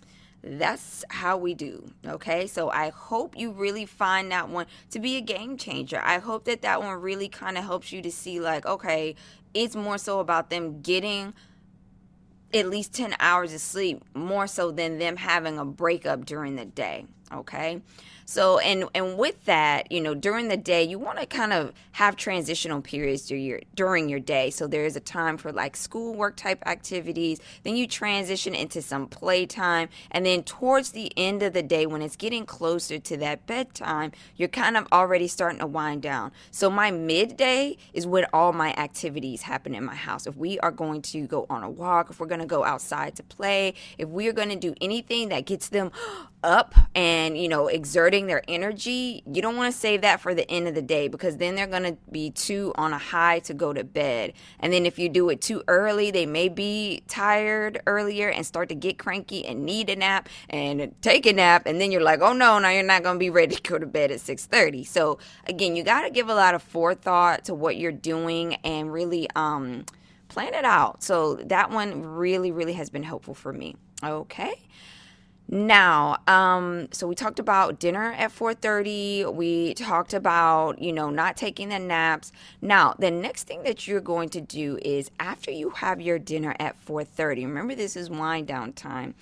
that's 0.41 1.03
how 1.09 1.37
we 1.37 1.53
do 1.53 1.91
okay? 2.05 2.47
So 2.47 2.69
i 2.69 2.89
hope 2.89 3.37
you 3.37 3.51
really 3.51 3.85
find 3.85 4.31
that 4.31 4.49
one 4.49 4.65
to 4.91 4.99
be 4.99 5.17
a 5.17 5.21
game 5.21 5.57
changer. 5.57 6.01
I 6.03 6.19
hope 6.19 6.45
that 6.45 6.61
that 6.61 6.81
one 6.81 7.01
really 7.01 7.27
kind 7.27 7.57
of 7.57 7.63
helps 7.63 7.91
you 7.91 8.01
to 8.01 8.11
see 8.11 8.39
like 8.39 8.65
okay 8.65 9.15
it's 9.53 9.75
more 9.75 9.97
so 9.97 10.19
about 10.19 10.49
them 10.49 10.81
getting 10.81 11.33
at 12.53 12.67
least 12.67 12.93
10 12.93 13.15
hours 13.19 13.53
of 13.53 13.61
sleep 13.61 14.03
more 14.13 14.47
so 14.47 14.71
than 14.71 14.97
them 14.97 15.17
having 15.17 15.59
a 15.59 15.65
breakup 15.65 16.25
during 16.25 16.55
the 16.55 16.65
day 16.65 17.05
okay 17.31 17.81
so 18.29 18.59
and 18.59 18.85
and 18.93 19.17
with 19.17 19.45
that, 19.45 19.91
you 19.91 19.99
know, 19.99 20.13
during 20.13 20.49
the 20.49 20.55
day, 20.55 20.83
you 20.83 20.99
want 20.99 21.17
to 21.17 21.25
kind 21.25 21.51
of 21.51 21.73
have 21.93 22.15
transitional 22.15 22.79
periods 22.79 23.25
during 23.25 23.43
your 23.43 23.61
during 23.73 24.07
your 24.07 24.19
day. 24.19 24.51
So 24.51 24.67
there 24.67 24.85
is 24.85 24.95
a 24.95 24.99
time 24.99 25.35
for 25.35 25.51
like 25.51 25.75
schoolwork 25.75 26.35
type 26.35 26.61
activities, 26.67 27.39
then 27.63 27.75
you 27.75 27.87
transition 27.87 28.53
into 28.53 28.83
some 28.83 29.07
playtime, 29.07 29.89
and 30.11 30.27
then 30.27 30.43
towards 30.43 30.91
the 30.91 31.11
end 31.17 31.41
of 31.41 31.53
the 31.53 31.63
day 31.63 31.87
when 31.87 32.03
it's 32.03 32.15
getting 32.15 32.45
closer 32.45 32.99
to 32.99 33.17
that 33.17 33.47
bedtime, 33.47 34.11
you're 34.35 34.47
kind 34.47 34.77
of 34.77 34.85
already 34.91 35.27
starting 35.27 35.57
to 35.57 35.65
wind 35.65 36.03
down. 36.03 36.31
So 36.51 36.69
my 36.69 36.91
midday 36.91 37.77
is 37.93 38.05
when 38.05 38.27
all 38.31 38.53
my 38.53 38.75
activities 38.75 39.41
happen 39.41 39.73
in 39.73 39.83
my 39.83 39.95
house. 39.95 40.27
If 40.27 40.37
we 40.37 40.59
are 40.59 40.71
going 40.71 41.01
to 41.01 41.25
go 41.25 41.47
on 41.49 41.63
a 41.63 41.69
walk, 41.69 42.11
if 42.11 42.19
we're 42.19 42.27
going 42.27 42.41
to 42.41 42.45
go 42.45 42.63
outside 42.63 43.15
to 43.15 43.23
play, 43.23 43.73
if 43.97 44.07
we 44.07 44.27
are 44.27 44.33
going 44.33 44.49
to 44.49 44.55
do 44.55 44.75
anything 44.79 45.29
that 45.29 45.47
gets 45.47 45.69
them 45.69 45.91
up 46.43 46.75
and, 46.93 47.35
you 47.35 47.49
know, 47.49 47.67
exerting 47.67 48.18
their 48.27 48.43
energy, 48.47 49.23
you 49.31 49.41
don't 49.41 49.55
want 49.55 49.73
to 49.73 49.79
save 49.79 50.01
that 50.01 50.19
for 50.19 50.33
the 50.33 50.49
end 50.49 50.67
of 50.67 50.75
the 50.75 50.81
day 50.81 51.07
because 51.07 51.37
then 51.37 51.55
they're 51.55 51.67
going 51.67 51.83
to 51.83 51.97
be 52.11 52.31
too 52.31 52.73
on 52.75 52.93
a 52.93 52.97
high 52.97 53.39
to 53.39 53.53
go 53.53 53.73
to 53.73 53.83
bed. 53.83 54.33
And 54.59 54.71
then 54.73 54.85
if 54.85 54.99
you 54.99 55.09
do 55.09 55.29
it 55.29 55.41
too 55.41 55.63
early, 55.67 56.11
they 56.11 56.25
may 56.25 56.49
be 56.49 57.03
tired 57.07 57.81
earlier 57.87 58.29
and 58.29 58.45
start 58.45 58.69
to 58.69 58.75
get 58.75 58.97
cranky 58.97 59.45
and 59.45 59.65
need 59.65 59.89
a 59.89 59.95
nap 59.95 60.29
and 60.49 60.93
take 61.01 61.25
a 61.25 61.33
nap 61.33 61.63
and 61.65 61.79
then 61.79 61.91
you're 61.91 62.01
like, 62.01 62.21
"Oh 62.21 62.33
no, 62.33 62.59
now 62.59 62.69
you're 62.69 62.83
not 62.83 63.03
going 63.03 63.15
to 63.15 63.19
be 63.19 63.29
ready 63.39 63.55
to 63.55 63.61
go 63.61 63.77
to 63.77 63.85
bed 63.85 64.11
at 64.11 64.19
6:30." 64.19 64.85
So, 64.85 65.19
again, 65.47 65.75
you 65.75 65.83
got 65.83 66.03
to 66.03 66.09
give 66.09 66.29
a 66.29 66.35
lot 66.35 66.55
of 66.55 66.63
forethought 66.63 67.45
to 67.45 67.53
what 67.53 67.77
you're 67.77 67.91
doing 67.91 68.55
and 68.63 68.91
really 68.91 69.27
um 69.35 69.85
plan 70.27 70.53
it 70.53 70.65
out. 70.65 71.03
So, 71.03 71.35
that 71.35 71.71
one 71.71 72.03
really 72.03 72.51
really 72.51 72.73
has 72.73 72.89
been 72.89 73.03
helpful 73.03 73.33
for 73.33 73.53
me. 73.53 73.75
Okay. 74.03 74.55
Now, 75.51 76.17
um, 76.27 76.89
so 76.91 77.07
we 77.07 77.15
talked 77.15 77.39
about 77.39 77.79
dinner 77.79 78.13
at 78.13 78.31
4:30. 78.31 79.25
We 79.33 79.73
talked 79.73 80.13
about, 80.13 80.79
you 80.79 80.93
know, 80.93 81.09
not 81.09 81.37
taking 81.37 81.69
the 81.69 81.79
naps. 81.79 82.31
Now, 82.61 82.93
the 82.99 83.09
next 83.09 83.45
thing 83.45 83.63
that 83.63 83.87
you're 83.87 83.99
going 83.99 84.29
to 84.29 84.41
do 84.41 84.77
is 84.83 85.09
after 85.19 85.49
you 85.49 85.71
have 85.71 85.99
your 85.99 86.19
dinner 86.19 86.55
at 86.59 86.75
4:30. 86.79 87.45
Remember 87.45 87.73
this 87.73 87.95
is 87.95 88.11
wind 88.11 88.45
down 88.45 88.73
time. 88.73 89.15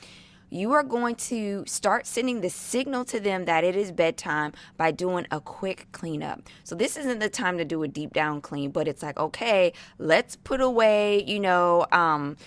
You 0.50 0.72
are 0.74 0.84
going 0.84 1.15
to 1.15 1.65
start 1.65 2.05
sending 2.05 2.39
the 2.39 2.50
signal 2.50 3.03
to 3.05 3.19
them 3.19 3.46
that 3.46 3.65
it 3.65 3.75
is 3.75 3.91
bedtime 3.91 4.53
by 4.77 4.91
doing 4.91 5.27
a 5.29 5.41
quick 5.41 5.88
cleanup. 5.91 6.41
So 6.63 6.74
this 6.74 6.96
isn't 6.96 7.19
the 7.19 7.29
time 7.29 7.57
to 7.57 7.65
do 7.65 7.84
a 7.84 7.88
deep 7.88 8.13
down 8.13 8.39
clean, 8.39 8.72
but 8.72 8.88
it's 8.88 9.03
like, 9.03 9.19
okay, 9.19 9.74
let's 9.98 10.38
put 10.38 10.62
away, 10.62 11.24
you 11.25 11.41
know, 11.41 11.86
um, 11.91 12.38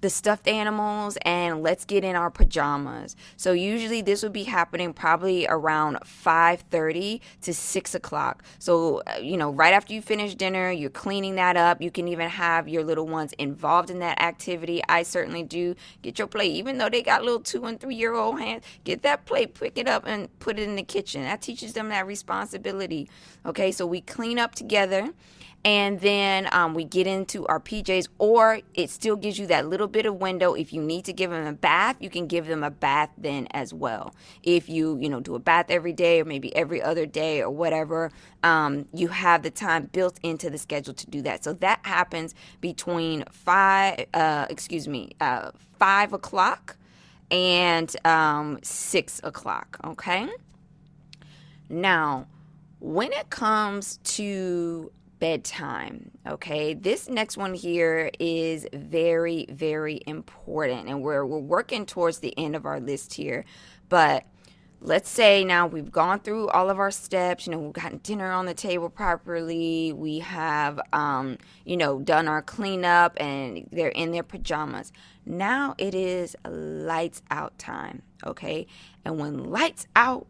the 0.00 0.10
stuffed 0.10 0.48
animals 0.48 1.18
and 1.22 1.62
let's 1.62 1.84
get 1.84 2.04
in 2.04 2.16
our 2.16 2.30
pajamas. 2.30 3.16
So 3.36 3.52
usually 3.52 4.02
this 4.02 4.22
would 4.22 4.32
be 4.32 4.44
happening 4.44 4.92
probably 4.92 5.46
around 5.48 5.98
5:30 6.04 7.20
to 7.42 7.54
6 7.54 7.94
o'clock. 7.94 8.42
So 8.58 9.02
uh, 9.06 9.18
you 9.20 9.36
know, 9.36 9.50
right 9.50 9.74
after 9.74 9.92
you 9.92 10.02
finish 10.02 10.34
dinner, 10.34 10.70
you're 10.70 10.90
cleaning 10.90 11.34
that 11.36 11.56
up. 11.56 11.80
You 11.80 11.90
can 11.90 12.08
even 12.08 12.28
have 12.28 12.68
your 12.68 12.84
little 12.84 13.06
ones 13.06 13.32
involved 13.34 13.90
in 13.90 13.98
that 14.00 14.20
activity. 14.20 14.82
I 14.88 15.02
certainly 15.02 15.42
do. 15.42 15.74
Get 16.02 16.18
your 16.18 16.28
plate, 16.28 16.52
even 16.52 16.78
though 16.78 16.88
they 16.88 17.02
got 17.02 17.22
little 17.22 17.40
two 17.40 17.64
and 17.66 17.78
three 17.78 17.94
year 17.94 18.14
old 18.14 18.40
hands. 18.40 18.64
Get 18.84 19.02
that 19.02 19.26
plate, 19.26 19.54
pick 19.54 19.78
it 19.78 19.88
up, 19.88 20.04
and 20.06 20.28
put 20.38 20.58
it 20.58 20.68
in 20.68 20.76
the 20.76 20.82
kitchen. 20.82 21.22
That 21.22 21.42
teaches 21.42 21.72
them 21.72 21.88
that 21.90 22.06
responsibility. 22.06 23.08
Okay, 23.44 23.72
so 23.72 23.86
we 23.86 24.00
clean 24.00 24.38
up 24.38 24.54
together 24.54 25.12
and 25.64 26.00
then 26.00 26.48
um, 26.52 26.72
we 26.72 26.84
get 26.84 27.06
into 27.06 27.46
our 27.46 27.60
PJs, 27.60 28.08
or 28.18 28.60
it 28.74 28.88
still 28.88 29.16
gives 29.16 29.38
you 29.38 29.46
that 29.48 29.68
little 29.68 29.88
bit 29.88 30.06
of 30.06 30.14
window. 30.16 30.54
If 30.54 30.72
you 30.72 30.80
need 30.80 31.04
to 31.04 31.12
give 31.12 31.30
them 31.30 31.46
a 31.46 31.52
bath, 31.52 31.96
you 32.00 32.08
can 32.08 32.26
give 32.26 32.46
them 32.46 32.64
a 32.64 32.70
bath 32.70 33.10
then 33.18 33.46
as 33.50 33.74
well. 33.74 34.14
If 34.42 34.70
you 34.70 34.96
you 34.98 35.10
know 35.10 35.20
do 35.20 35.34
a 35.34 35.38
bath 35.38 35.66
every 35.68 35.92
day 35.92 36.20
or 36.20 36.24
maybe 36.24 36.54
every 36.56 36.80
other 36.80 37.04
day 37.04 37.42
or 37.42 37.50
whatever, 37.50 38.10
um, 38.42 38.86
you 38.94 39.08
have 39.08 39.42
the 39.42 39.50
time 39.50 39.90
built 39.92 40.18
into 40.22 40.48
the 40.48 40.56
schedule 40.56 40.94
to 40.94 41.06
do 41.06 41.20
that. 41.22 41.44
So 41.44 41.52
that 41.54 41.80
happens 41.82 42.34
between 42.62 43.24
five, 43.30 44.06
uh, 44.14 44.46
excuse 44.48 44.88
me, 44.88 45.10
uh, 45.20 45.50
five 45.78 46.14
o'clock 46.14 46.78
and 47.30 47.94
um, 48.06 48.58
six 48.62 49.20
o'clock. 49.22 49.78
Okay. 49.84 50.26
Now, 51.68 52.26
when 52.80 53.12
it 53.12 53.28
comes 53.28 53.98
to 53.98 54.90
bedtime. 55.20 56.10
Okay, 56.26 56.74
this 56.74 57.08
next 57.08 57.36
one 57.36 57.54
here 57.54 58.10
is 58.18 58.66
very, 58.72 59.46
very 59.50 60.00
important, 60.06 60.88
and 60.88 61.02
we're 61.02 61.24
we're 61.24 61.38
working 61.38 61.86
towards 61.86 62.18
the 62.18 62.36
end 62.36 62.56
of 62.56 62.66
our 62.66 62.80
list 62.80 63.14
here. 63.14 63.44
But 63.88 64.24
let's 64.80 65.10
say 65.10 65.44
now 65.44 65.66
we've 65.66 65.92
gone 65.92 66.20
through 66.20 66.48
all 66.48 66.70
of 66.70 66.78
our 66.78 66.90
steps. 66.90 67.46
You 67.46 67.52
know, 67.52 67.58
we've 67.58 67.72
gotten 67.72 67.98
dinner 67.98 68.32
on 68.32 68.46
the 68.46 68.54
table 68.54 68.88
properly. 68.88 69.92
We 69.92 70.20
have, 70.20 70.80
um, 70.92 71.36
you 71.64 71.76
know, 71.76 72.00
done 72.00 72.26
our 72.26 72.42
cleanup, 72.42 73.16
and 73.20 73.68
they're 73.70 73.88
in 73.88 74.10
their 74.10 74.22
pajamas. 74.22 74.92
Now 75.26 75.74
it 75.78 75.94
is 75.94 76.34
lights 76.48 77.22
out 77.30 77.58
time. 77.58 78.02
Okay, 78.26 78.66
and 79.04 79.18
when 79.20 79.44
lights 79.44 79.86
out 79.94 80.26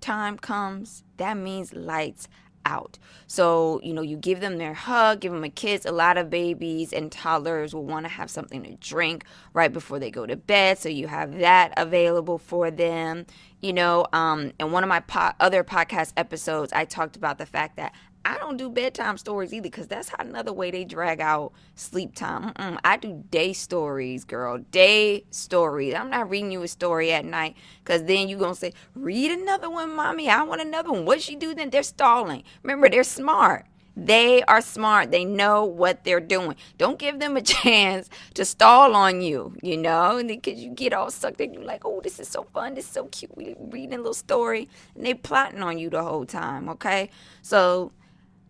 time 0.00 0.38
comes, 0.38 1.02
that 1.16 1.36
means 1.36 1.72
lights 1.72 2.28
out. 2.68 2.98
So, 3.26 3.80
you 3.82 3.92
know, 3.92 4.02
you 4.02 4.16
give 4.16 4.40
them 4.40 4.58
their 4.58 4.74
hug, 4.74 5.20
give 5.20 5.32
them 5.32 5.44
a 5.44 5.48
kiss. 5.48 5.84
A 5.84 5.92
lot 5.92 6.18
of 6.18 6.30
babies 6.30 6.92
and 6.92 7.10
toddlers 7.10 7.74
will 7.74 7.84
want 7.84 8.04
to 8.04 8.10
have 8.10 8.30
something 8.30 8.62
to 8.62 8.74
drink 8.76 9.24
right 9.54 9.72
before 9.72 9.98
they 9.98 10.10
go 10.10 10.26
to 10.26 10.36
bed. 10.36 10.78
So 10.78 10.88
you 10.88 11.08
have 11.08 11.38
that 11.38 11.72
available 11.76 12.38
for 12.38 12.70
them. 12.70 13.26
You 13.60 13.72
know, 13.72 14.06
um, 14.12 14.52
in 14.60 14.70
one 14.70 14.84
of 14.84 14.88
my 14.88 15.00
po- 15.00 15.32
other 15.40 15.64
podcast 15.64 16.12
episodes, 16.16 16.72
I 16.72 16.84
talked 16.84 17.16
about 17.16 17.38
the 17.38 17.46
fact 17.46 17.76
that 17.76 17.92
I 18.28 18.36
don't 18.36 18.58
do 18.58 18.68
bedtime 18.68 19.16
stories 19.16 19.54
either 19.54 19.62
because 19.62 19.86
that's 19.86 20.10
another 20.18 20.52
way 20.52 20.70
they 20.70 20.84
drag 20.84 21.18
out 21.18 21.52
sleep 21.76 22.14
time. 22.14 22.52
Mm-mm. 22.52 22.78
I 22.84 22.98
do 22.98 23.24
day 23.30 23.54
stories, 23.54 24.24
girl. 24.24 24.58
Day 24.70 25.24
stories. 25.30 25.94
I'm 25.94 26.10
not 26.10 26.28
reading 26.28 26.52
you 26.52 26.62
a 26.62 26.68
story 26.68 27.10
at 27.10 27.24
night 27.24 27.56
because 27.82 28.04
then 28.04 28.28
you're 28.28 28.38
going 28.38 28.52
to 28.52 28.60
say, 28.60 28.74
read 28.94 29.30
another 29.30 29.70
one, 29.70 29.96
mommy. 29.96 30.28
I 30.28 30.42
want 30.42 30.60
another 30.60 30.92
one. 30.92 31.06
What 31.06 31.22
she 31.22 31.36
do 31.36 31.54
then? 31.54 31.70
They're 31.70 31.82
stalling. 31.82 32.42
Remember, 32.62 32.90
they're 32.90 33.02
smart. 33.02 33.64
They 33.96 34.42
are 34.42 34.60
smart. 34.60 35.10
They 35.10 35.24
know 35.24 35.64
what 35.64 36.04
they're 36.04 36.20
doing. 36.20 36.56
Don't 36.76 36.98
give 36.98 37.20
them 37.20 37.34
a 37.38 37.42
chance 37.56 38.10
to 38.34 38.44
stall 38.44 38.94
on 38.94 39.22
you, 39.22 39.56
you 39.62 39.78
know, 39.78 40.22
because 40.22 40.60
you 40.60 40.68
get 40.70 40.92
all 40.92 41.10
sucked 41.10 41.40
in. 41.40 41.54
You're 41.54 41.64
like, 41.64 41.86
oh, 41.86 42.02
this 42.02 42.20
is 42.20 42.28
so 42.28 42.42
fun. 42.52 42.74
This 42.74 42.84
is 42.84 42.90
so 42.90 43.06
cute. 43.06 43.34
We 43.34 43.56
reading 43.58 43.94
a 43.94 43.96
little 43.96 44.12
story. 44.12 44.68
And 44.94 45.06
they 45.06 45.14
plotting 45.14 45.62
on 45.62 45.78
you 45.78 45.88
the 45.88 46.02
whole 46.02 46.26
time, 46.26 46.68
okay? 46.68 47.08
So 47.40 47.90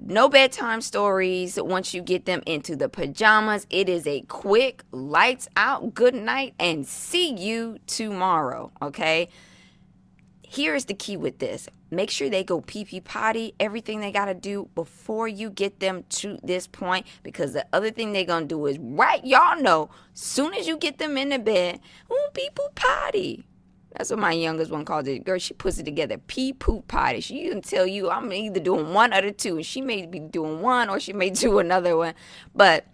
no 0.00 0.28
bedtime 0.28 0.80
stories 0.80 1.60
once 1.60 1.92
you 1.92 2.02
get 2.02 2.24
them 2.24 2.42
into 2.46 2.76
the 2.76 2.88
pajamas. 2.88 3.66
It 3.70 3.88
is 3.88 4.06
a 4.06 4.22
quick 4.22 4.84
lights 4.90 5.48
out, 5.56 5.94
good 5.94 6.14
night, 6.14 6.54
and 6.58 6.86
see 6.86 7.32
you 7.32 7.78
tomorrow. 7.86 8.70
Okay. 8.80 9.28
Here's 10.42 10.86
the 10.86 10.94
key 10.94 11.16
with 11.16 11.40
this 11.40 11.68
make 11.90 12.10
sure 12.10 12.28
they 12.28 12.44
go 12.44 12.60
pee 12.60 12.84
pee 12.84 13.00
potty, 13.00 13.54
everything 13.58 14.00
they 14.00 14.12
got 14.12 14.26
to 14.26 14.34
do 14.34 14.68
before 14.74 15.26
you 15.26 15.50
get 15.50 15.80
them 15.80 16.04
to 16.08 16.38
this 16.42 16.66
point. 16.66 17.06
Because 17.22 17.52
the 17.52 17.66
other 17.72 17.90
thing 17.90 18.12
they're 18.12 18.24
going 18.24 18.44
to 18.44 18.48
do 18.48 18.66
is, 18.66 18.78
right, 18.78 19.24
y'all 19.24 19.60
know, 19.60 19.90
soon 20.14 20.54
as 20.54 20.66
you 20.66 20.76
get 20.76 20.98
them 20.98 21.16
in 21.16 21.30
the 21.30 21.38
bed, 21.38 21.80
oh, 22.10 22.30
pee 22.34 22.50
poo 22.54 22.68
potty. 22.74 23.44
That's 23.98 24.10
what 24.10 24.20
my 24.20 24.30
youngest 24.30 24.70
one 24.70 24.84
called 24.84 25.08
it. 25.08 25.24
Girl, 25.24 25.38
she 25.38 25.54
puts 25.54 25.78
it 25.78 25.84
together. 25.84 26.18
Pee 26.18 26.52
poop 26.52 26.86
potty. 26.86 27.20
She 27.20 27.48
can 27.48 27.60
tell 27.60 27.84
you 27.84 28.08
I'm 28.08 28.32
either 28.32 28.60
doing 28.60 28.94
one 28.94 29.12
or 29.12 29.20
the 29.20 29.32
two. 29.32 29.56
And 29.56 29.66
she 29.66 29.80
may 29.80 30.06
be 30.06 30.20
doing 30.20 30.62
one 30.62 30.88
or 30.88 31.00
she 31.00 31.12
may 31.12 31.30
do 31.30 31.58
another 31.58 31.96
one. 31.96 32.14
But 32.54 32.86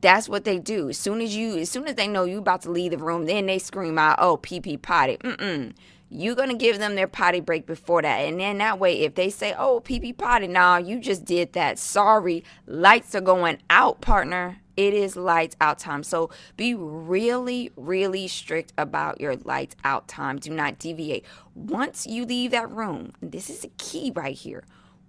that's 0.00 0.26
what 0.26 0.44
they 0.44 0.58
do. 0.58 0.88
As 0.88 0.96
soon 0.96 1.20
as 1.20 1.36
you, 1.36 1.58
as 1.58 1.70
soon 1.70 1.86
as 1.86 1.96
they 1.96 2.08
know 2.08 2.24
you 2.24 2.38
about 2.38 2.62
to 2.62 2.70
leave 2.70 2.92
the 2.92 2.98
room, 2.98 3.26
then 3.26 3.44
they 3.44 3.58
scream 3.58 3.98
out, 3.98 4.16
"Oh, 4.20 4.38
pee 4.38 4.60
pee 4.60 4.78
potty." 4.78 5.18
Mm-mm. 5.18 5.74
You're 6.10 6.34
gonna 6.34 6.54
give 6.54 6.78
them 6.78 6.94
their 6.94 7.08
potty 7.08 7.40
break 7.40 7.66
before 7.66 8.00
that, 8.00 8.20
and 8.20 8.40
then 8.40 8.58
that 8.58 8.78
way, 8.78 9.00
if 9.00 9.14
they 9.14 9.28
say, 9.28 9.54
"Oh, 9.58 9.80
pee 9.80 10.00
pee 10.00 10.12
potty," 10.12 10.46
nah, 10.46 10.78
you 10.78 11.00
just 11.00 11.24
did 11.24 11.52
that. 11.54 11.78
Sorry, 11.78 12.44
lights 12.66 13.14
are 13.14 13.20
going 13.20 13.58
out, 13.68 14.00
partner 14.00 14.60
it 14.78 14.94
is 14.94 15.16
lights 15.16 15.56
out 15.60 15.80
time. 15.80 16.04
So 16.04 16.30
be 16.56 16.72
really, 16.72 17.72
really 17.74 18.28
strict 18.28 18.72
about 18.78 19.20
your 19.20 19.34
lights 19.34 19.74
out 19.82 20.06
time. 20.06 20.38
Do 20.38 20.50
not 20.50 20.78
deviate. 20.78 21.24
Once 21.56 22.06
you 22.06 22.24
leave 22.24 22.52
that 22.52 22.70
room, 22.70 23.12
this 23.20 23.50
is 23.50 23.60
the 23.60 23.72
key 23.76 24.12
right 24.14 24.36
here. 24.36 24.62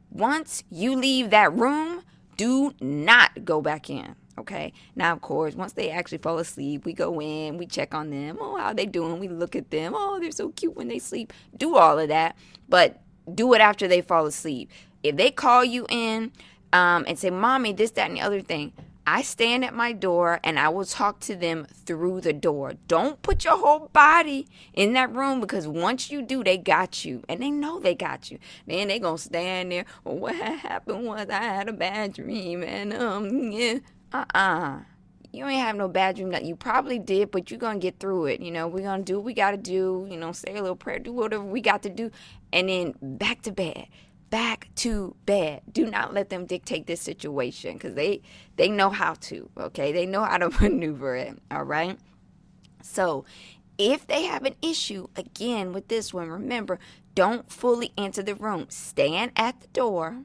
Once 0.09 0.63
you 0.71 0.95
leave 0.95 1.29
that 1.29 1.53
room, 1.53 2.01
do 2.35 2.73
not 2.81 3.45
go 3.45 3.61
back 3.61 3.91
in. 3.91 4.15
Okay. 4.39 4.73
Now, 4.95 5.13
of 5.13 5.21
course, 5.21 5.53
once 5.53 5.73
they 5.73 5.91
actually 5.91 6.17
fall 6.17 6.39
asleep, 6.39 6.83
we 6.83 6.93
go 6.93 7.21
in, 7.21 7.57
we 7.57 7.67
check 7.67 7.93
on 7.93 8.09
them. 8.09 8.39
Oh, 8.41 8.57
how 8.57 8.73
they 8.73 8.87
doing? 8.87 9.19
We 9.19 9.27
look 9.27 9.55
at 9.55 9.69
them. 9.69 9.93
Oh, 9.95 10.19
they're 10.19 10.31
so 10.31 10.49
cute 10.49 10.75
when 10.75 10.87
they 10.87 10.97
sleep. 10.97 11.31
Do 11.55 11.75
all 11.75 11.99
of 11.99 12.07
that, 12.07 12.35
but 12.67 13.01
do 13.31 13.53
it 13.53 13.61
after 13.61 13.87
they 13.87 14.01
fall 14.01 14.25
asleep. 14.25 14.71
If 15.03 15.15
they 15.15 15.29
call 15.29 15.63
you 15.63 15.85
in 15.89 16.31
um, 16.73 17.05
and 17.07 17.19
say, 17.19 17.29
"Mommy, 17.29 17.71
this, 17.71 17.91
that, 17.91 18.07
and 18.07 18.17
the 18.17 18.21
other 18.21 18.41
thing," 18.41 18.73
I 19.11 19.23
stand 19.23 19.65
at 19.65 19.73
my 19.73 19.91
door 19.91 20.39
and 20.43 20.59
I 20.59 20.69
will 20.69 20.85
talk 20.85 21.19
to 21.21 21.35
them 21.35 21.65
through 21.73 22.21
the 22.21 22.31
door. 22.31 22.73
Don't 22.87 23.19
put 23.23 23.43
your 23.43 23.57
whole 23.57 23.89
body 23.91 24.47
in 24.75 24.93
that 24.93 25.11
room 25.11 25.41
because 25.41 25.67
once 25.67 26.11
you 26.11 26.21
do, 26.21 26.43
they 26.43 26.59
got 26.59 27.03
you 27.03 27.23
and 27.27 27.41
they 27.41 27.49
know 27.49 27.79
they 27.79 27.95
got 27.95 28.29
you. 28.29 28.37
Then 28.67 28.87
they 28.87 28.99
gonna 28.99 29.17
stand 29.17 29.71
there. 29.71 29.85
Well, 30.03 30.17
what 30.17 30.35
happened 30.35 31.07
was 31.07 31.27
I 31.27 31.41
had 31.41 31.67
a 31.67 31.73
bad 31.73 32.13
dream 32.13 32.61
and 32.61 32.93
um 32.93 33.51
yeah 33.51 33.79
uh 34.13 34.25
uh-uh. 34.35 34.39
uh 34.39 34.79
you 35.31 35.45
ain't 35.45 35.61
have 35.61 35.75
no 35.75 35.87
bad 35.87 36.15
dream 36.15 36.29
that 36.29 36.45
you 36.45 36.55
probably 36.55 36.99
did, 36.99 37.31
but 37.31 37.49
you're 37.49 37.59
gonna 37.59 37.79
get 37.79 37.99
through 37.99 38.27
it. 38.27 38.41
You 38.41 38.51
know, 38.51 38.67
we're 38.67 38.83
gonna 38.83 39.01
do 39.01 39.15
what 39.15 39.25
we 39.25 39.33
gotta 39.33 39.57
do, 39.57 40.07
you 40.09 40.17
know, 40.17 40.33
say 40.33 40.55
a 40.55 40.61
little 40.61 40.75
prayer, 40.75 40.99
do 40.99 41.13
whatever 41.13 41.43
we 41.43 41.61
got 41.61 41.81
to 41.83 41.89
do, 41.89 42.11
and 42.53 42.69
then 42.69 42.93
back 43.01 43.41
to 43.43 43.51
bed 43.51 43.87
back 44.29 44.69
to 44.75 45.15
bed. 45.25 45.61
Do 45.71 45.85
not 45.85 46.13
let 46.13 46.29
them 46.29 46.45
dictate 46.45 46.87
this 46.87 47.01
situation 47.01 47.73
because 47.73 47.95
they 47.95 48.21
they 48.55 48.69
know 48.69 48.89
how 48.89 49.15
to. 49.15 49.49
Okay, 49.57 49.91
they 49.91 50.05
know 50.05 50.23
how 50.23 50.37
to 50.37 50.49
maneuver 50.61 51.15
it. 51.15 51.37
All 51.51 51.63
right. 51.63 51.97
So, 52.81 53.25
if 53.77 54.07
they 54.07 54.23
have 54.23 54.45
an 54.45 54.55
issue 54.61 55.07
again 55.15 55.73
with 55.73 55.87
this 55.87 56.13
one, 56.13 56.29
remember 56.29 56.79
don't 57.15 57.51
fully 57.51 57.91
enter 57.97 58.23
the 58.23 58.35
room. 58.35 58.67
Stand 58.69 59.31
at 59.35 59.59
the 59.61 59.67
door. 59.67 60.23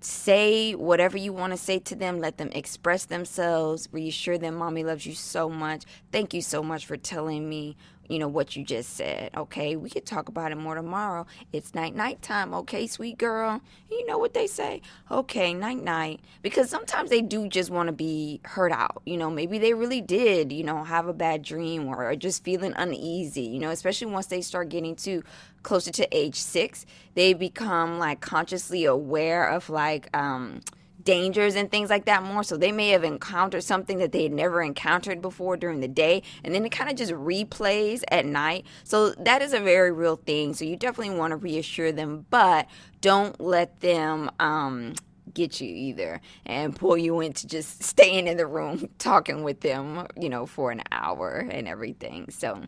Say 0.00 0.74
whatever 0.74 1.18
you 1.18 1.32
want 1.32 1.52
to 1.52 1.56
say 1.56 1.80
to 1.80 1.96
them. 1.96 2.20
Let 2.20 2.38
them 2.38 2.50
express 2.52 3.04
themselves. 3.04 3.88
Reassure 3.90 4.38
them, 4.38 4.54
mommy 4.56 4.84
loves 4.84 5.06
you 5.06 5.14
so 5.14 5.48
much. 5.48 5.84
Thank 6.12 6.34
you 6.34 6.42
so 6.42 6.62
much 6.62 6.86
for 6.86 6.96
telling 6.96 7.48
me 7.48 7.76
you 8.08 8.18
know, 8.18 8.28
what 8.28 8.56
you 8.56 8.64
just 8.64 8.94
said. 8.94 9.30
Okay, 9.36 9.76
we 9.76 9.90
could 9.90 10.06
talk 10.06 10.28
about 10.28 10.52
it 10.52 10.56
more 10.56 10.74
tomorrow. 10.74 11.26
It's 11.52 11.74
night 11.74 11.94
night 11.94 12.22
time. 12.22 12.54
Okay, 12.54 12.86
sweet 12.86 13.18
girl. 13.18 13.60
You 13.90 14.06
know 14.06 14.18
what 14.18 14.34
they 14.34 14.46
say? 14.46 14.82
Okay, 15.10 15.54
night 15.54 15.82
night. 15.82 16.20
Because 16.42 16.70
sometimes 16.70 17.10
they 17.10 17.20
do 17.20 17.48
just 17.48 17.70
want 17.70 17.88
to 17.88 17.92
be 17.92 18.40
heard 18.44 18.72
out. 18.72 19.02
You 19.04 19.16
know, 19.16 19.30
maybe 19.30 19.58
they 19.58 19.74
really 19.74 20.00
did, 20.00 20.52
you 20.52 20.64
know, 20.64 20.84
have 20.84 21.06
a 21.06 21.12
bad 21.12 21.42
dream 21.42 21.86
or 21.86 22.14
just 22.16 22.44
feeling 22.44 22.72
uneasy, 22.76 23.42
you 23.42 23.58
know, 23.58 23.70
especially 23.70 24.10
once 24.10 24.26
they 24.26 24.40
start 24.40 24.68
getting 24.68 24.96
to 24.96 25.22
closer 25.62 25.90
to 25.90 26.16
age 26.16 26.36
six, 26.36 26.86
they 27.14 27.34
become 27.34 27.98
like 27.98 28.20
consciously 28.20 28.84
aware 28.84 29.48
of 29.48 29.68
like, 29.68 30.08
um, 30.16 30.60
dangers 31.02 31.54
and 31.54 31.70
things 31.70 31.90
like 31.90 32.04
that 32.06 32.22
more. 32.22 32.42
So 32.42 32.56
they 32.56 32.72
may 32.72 32.90
have 32.90 33.04
encountered 33.04 33.62
something 33.62 33.98
that 33.98 34.12
they 34.12 34.24
had 34.24 34.32
never 34.32 34.62
encountered 34.62 35.22
before 35.22 35.56
during 35.56 35.80
the 35.80 35.88
day, 35.88 36.22
and 36.44 36.54
then 36.54 36.64
it 36.64 36.70
kind 36.70 36.90
of 36.90 36.96
just 36.96 37.12
replays 37.12 38.02
at 38.08 38.26
night. 38.26 38.66
So 38.84 39.10
that 39.10 39.42
is 39.42 39.52
a 39.52 39.60
very 39.60 39.92
real 39.92 40.16
thing. 40.16 40.54
So 40.54 40.64
you 40.64 40.76
definitely 40.76 41.16
want 41.16 41.32
to 41.32 41.36
reassure 41.36 41.92
them, 41.92 42.26
but 42.30 42.66
don't 43.00 43.40
let 43.40 43.80
them 43.80 44.30
um, 44.40 44.94
get 45.34 45.60
you 45.60 45.68
either 45.68 46.20
and 46.46 46.74
pull 46.74 46.96
you 46.96 47.20
into 47.20 47.46
just 47.46 47.82
staying 47.82 48.26
in 48.26 48.36
the 48.36 48.46
room 48.46 48.88
talking 48.98 49.42
with 49.42 49.60
them, 49.60 50.06
you 50.16 50.28
know, 50.28 50.46
for 50.46 50.70
an 50.70 50.82
hour 50.90 51.46
and 51.50 51.68
everything. 51.68 52.28
So 52.30 52.62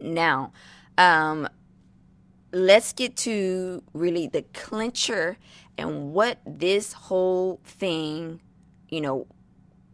now, 0.00 0.52
um, 0.98 1.48
let's 2.54 2.92
get 2.92 3.16
to 3.16 3.82
really 3.92 4.28
the 4.28 4.42
clincher 4.54 5.36
and 5.76 6.12
what 6.12 6.38
this 6.46 6.92
whole 6.92 7.60
thing, 7.64 8.40
you 8.88 9.00
know, 9.00 9.26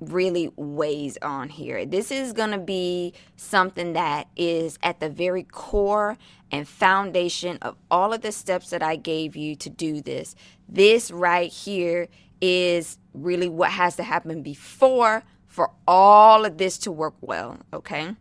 really 0.01 0.51
weighs 0.57 1.19
on 1.23 1.49
here. 1.49 1.85
This 1.85 2.11
is 2.11 2.33
going 2.33 2.51
to 2.51 2.59
be 2.59 3.15
something 3.37 3.95
that 3.95 4.29
is 4.37 4.79
at 4.83 5.01
the 5.01 5.09
very 5.09 5.43
core 5.43 6.17
and 6.51 6.67
foundation 6.67 7.59
of 7.63 7.77
all 7.91 8.13
of 8.13 8.23
the 8.23 8.33
steps 8.33 8.71
that 8.71 8.83
I 8.83 8.97
gave 8.97 9.37
you 9.37 9.57
to 9.57 9.71
do 9.71 10.01
this. 10.01 10.35
This 10.69 11.11
right 11.11 11.51
here 11.51 12.09
is 12.41 12.99
really 13.13 13.49
what 13.49 13.71
has 13.71 13.97
to 13.97 14.03
happen 14.03 14.43
before 14.43 15.23
for 15.47 15.71
all 15.87 16.45
of 16.45 16.59
this 16.59 16.79
to 16.79 16.93
work 16.93 17.15
well, 17.21 17.59
okay? 17.73 18.15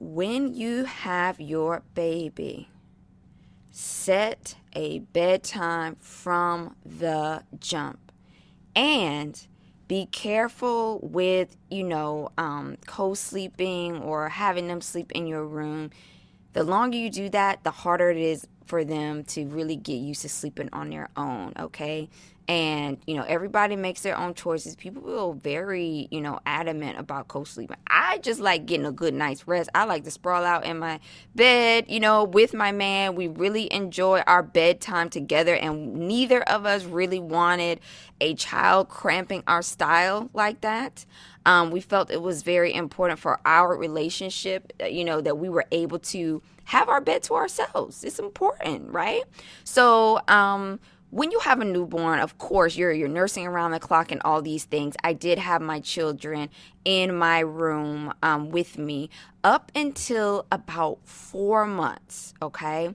When 0.00 0.54
you 0.54 0.84
have 0.84 1.40
your 1.40 1.82
baby, 1.94 2.68
set 3.72 4.54
a 4.72 5.00
bedtime 5.00 5.96
from 5.98 6.76
the 6.86 7.42
jump. 7.58 8.12
And 8.76 9.44
be 9.88 10.06
careful 10.06 11.00
with 11.02 11.56
you 11.68 11.82
know 11.82 12.30
um, 12.38 12.76
co-sleeping 12.86 14.00
or 14.00 14.28
having 14.28 14.68
them 14.68 14.80
sleep 14.80 15.10
in 15.12 15.26
your 15.26 15.44
room. 15.44 15.90
The 16.52 16.62
longer 16.62 16.96
you 16.96 17.10
do 17.10 17.28
that 17.30 17.64
the 17.64 17.72
harder 17.72 18.10
it 18.10 18.18
is 18.18 18.46
for 18.68 18.84
them 18.84 19.24
to 19.24 19.46
really 19.46 19.76
get 19.76 19.94
used 19.94 20.22
to 20.22 20.28
sleeping 20.28 20.68
on 20.72 20.90
their 20.90 21.08
own 21.16 21.54
okay? 21.58 22.08
And 22.46 22.96
you 23.06 23.14
know 23.14 23.24
everybody 23.24 23.76
makes 23.76 24.00
their 24.00 24.16
own 24.16 24.32
choices. 24.32 24.74
People 24.74 25.02
feel 25.02 25.32
very 25.34 26.08
you 26.10 26.20
know 26.22 26.40
adamant 26.46 26.98
about 26.98 27.28
co-sleeping. 27.28 27.76
I 27.86 28.18
just 28.18 28.40
like 28.40 28.64
getting 28.64 28.86
a 28.86 28.92
good 28.92 29.12
night's 29.12 29.46
rest. 29.46 29.68
I 29.74 29.84
like 29.84 30.04
to 30.04 30.10
sprawl 30.10 30.44
out 30.44 30.64
in 30.64 30.78
my 30.78 31.00
bed 31.34 31.86
you 31.88 32.00
know 32.00 32.24
with 32.24 32.54
my 32.54 32.72
man. 32.72 33.16
We 33.16 33.26
really 33.26 33.70
enjoy 33.72 34.20
our 34.20 34.42
bedtime 34.42 35.10
together 35.10 35.54
and 35.54 35.94
neither 36.08 36.42
of 36.42 36.64
us 36.64 36.84
really 36.84 37.18
wanted 37.18 37.80
a 38.20 38.34
child 38.34 38.88
cramping 38.88 39.42
our 39.46 39.62
style 39.62 40.30
like 40.32 40.62
that. 40.62 41.04
Um, 41.44 41.70
we 41.70 41.80
felt 41.80 42.10
it 42.10 42.22
was 42.22 42.42
very 42.42 42.74
important 42.74 43.18
for 43.20 43.40
our 43.44 43.76
relationship 43.76 44.72
uh, 44.82 44.86
you 44.86 45.04
know 45.04 45.20
that 45.20 45.38
we 45.38 45.48
were 45.50 45.66
able 45.70 45.98
to 45.98 46.42
have 46.68 46.88
our 46.88 47.00
bed 47.00 47.22
to 47.22 47.34
ourselves 47.34 48.04
it's 48.04 48.18
important 48.18 48.90
right 48.90 49.24
so 49.64 50.20
um 50.28 50.78
when 51.10 51.30
you 51.30 51.38
have 51.38 51.60
a 51.60 51.64
newborn, 51.64 52.20
of 52.20 52.36
course, 52.38 52.76
you're 52.76 52.92
you're 52.92 53.08
nursing 53.08 53.46
around 53.46 53.70
the 53.70 53.80
clock 53.80 54.12
and 54.12 54.20
all 54.24 54.42
these 54.42 54.64
things. 54.64 54.94
I 55.02 55.14
did 55.14 55.38
have 55.38 55.62
my 55.62 55.80
children 55.80 56.50
in 56.84 57.16
my 57.16 57.40
room 57.40 58.12
um, 58.22 58.50
with 58.50 58.76
me 58.76 59.08
up 59.42 59.72
until 59.74 60.46
about 60.52 60.98
four 61.04 61.64
months. 61.64 62.34
Okay, 62.42 62.94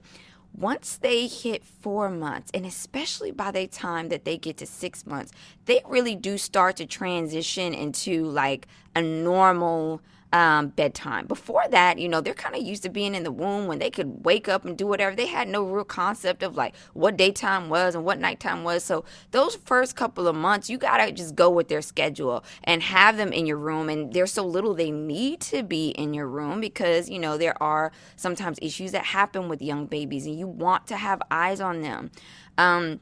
once 0.56 0.96
they 0.96 1.26
hit 1.26 1.64
four 1.64 2.08
months, 2.08 2.52
and 2.54 2.64
especially 2.64 3.32
by 3.32 3.50
the 3.50 3.66
time 3.66 4.08
that 4.10 4.24
they 4.24 4.38
get 4.38 4.58
to 4.58 4.66
six 4.66 5.04
months, 5.04 5.32
they 5.64 5.80
really 5.84 6.14
do 6.14 6.38
start 6.38 6.76
to 6.76 6.86
transition 6.86 7.74
into 7.74 8.24
like 8.26 8.68
a 8.94 9.02
normal 9.02 10.00
um, 10.34 10.66
bedtime. 10.70 11.26
Before 11.28 11.62
that, 11.70 12.00
you 12.00 12.08
know, 12.08 12.20
they're 12.20 12.34
kind 12.34 12.56
of 12.56 12.62
used 12.62 12.82
to 12.82 12.88
being 12.88 13.14
in 13.14 13.22
the 13.22 13.30
womb 13.30 13.68
when 13.68 13.78
they 13.78 13.88
could 13.88 14.24
wake 14.24 14.48
up 14.48 14.64
and 14.64 14.76
do 14.76 14.84
whatever. 14.84 15.14
They 15.14 15.26
had 15.26 15.48
no 15.48 15.62
real 15.62 15.84
concept 15.84 16.42
of 16.42 16.56
like 16.56 16.74
what 16.92 17.16
daytime 17.16 17.68
was 17.68 17.94
and 17.94 18.04
what 18.04 18.18
nighttime 18.18 18.64
was. 18.64 18.82
So 18.82 19.04
those 19.30 19.54
first 19.54 19.94
couple 19.94 20.26
of 20.26 20.34
months, 20.34 20.68
you 20.68 20.76
gotta 20.76 21.12
just 21.12 21.36
go 21.36 21.48
with 21.48 21.68
their 21.68 21.80
schedule 21.80 22.44
and 22.64 22.82
have 22.82 23.16
them 23.16 23.32
in 23.32 23.46
your 23.46 23.58
room. 23.58 23.88
And 23.88 24.12
there's 24.12 24.32
so 24.32 24.44
little 24.44 24.74
they 24.74 24.90
need 24.90 25.40
to 25.42 25.62
be 25.62 25.90
in 25.90 26.12
your 26.12 26.26
room 26.26 26.60
because 26.60 27.08
you 27.08 27.20
know 27.20 27.38
there 27.38 27.60
are 27.62 27.92
sometimes 28.16 28.58
issues 28.60 28.90
that 28.90 29.04
happen 29.04 29.48
with 29.48 29.62
young 29.62 29.86
babies, 29.86 30.26
and 30.26 30.36
you 30.36 30.48
want 30.48 30.88
to 30.88 30.96
have 30.96 31.22
eyes 31.30 31.60
on 31.60 31.80
them. 31.80 32.10
Um, 32.58 32.98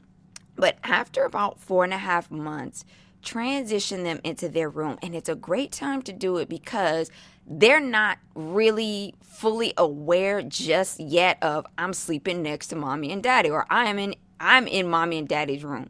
but 0.55 0.77
after 0.83 1.25
about 1.25 1.59
four 1.59 1.83
and 1.83 1.93
a 1.93 1.97
half 1.97 2.29
months 2.29 2.85
transition 3.23 4.03
them 4.03 4.19
into 4.23 4.49
their 4.49 4.69
room. 4.69 4.97
And 5.01 5.15
it's 5.15 5.29
a 5.29 5.35
great 5.35 5.71
time 5.71 6.01
to 6.03 6.13
do 6.13 6.37
it 6.37 6.49
because 6.49 7.09
they're 7.47 7.79
not 7.79 8.19
really 8.35 9.15
fully 9.21 9.73
aware 9.77 10.41
just 10.41 10.99
yet 10.99 11.37
of 11.41 11.65
I'm 11.77 11.93
sleeping 11.93 12.43
next 12.43 12.67
to 12.67 12.75
mommy 12.75 13.11
and 13.11 13.23
daddy 13.23 13.49
or 13.49 13.65
I 13.69 13.85
am 13.85 13.99
in 13.99 14.15
I'm 14.39 14.67
in 14.67 14.89
mommy 14.89 15.17
and 15.17 15.27
daddy's 15.27 15.63
room. 15.63 15.89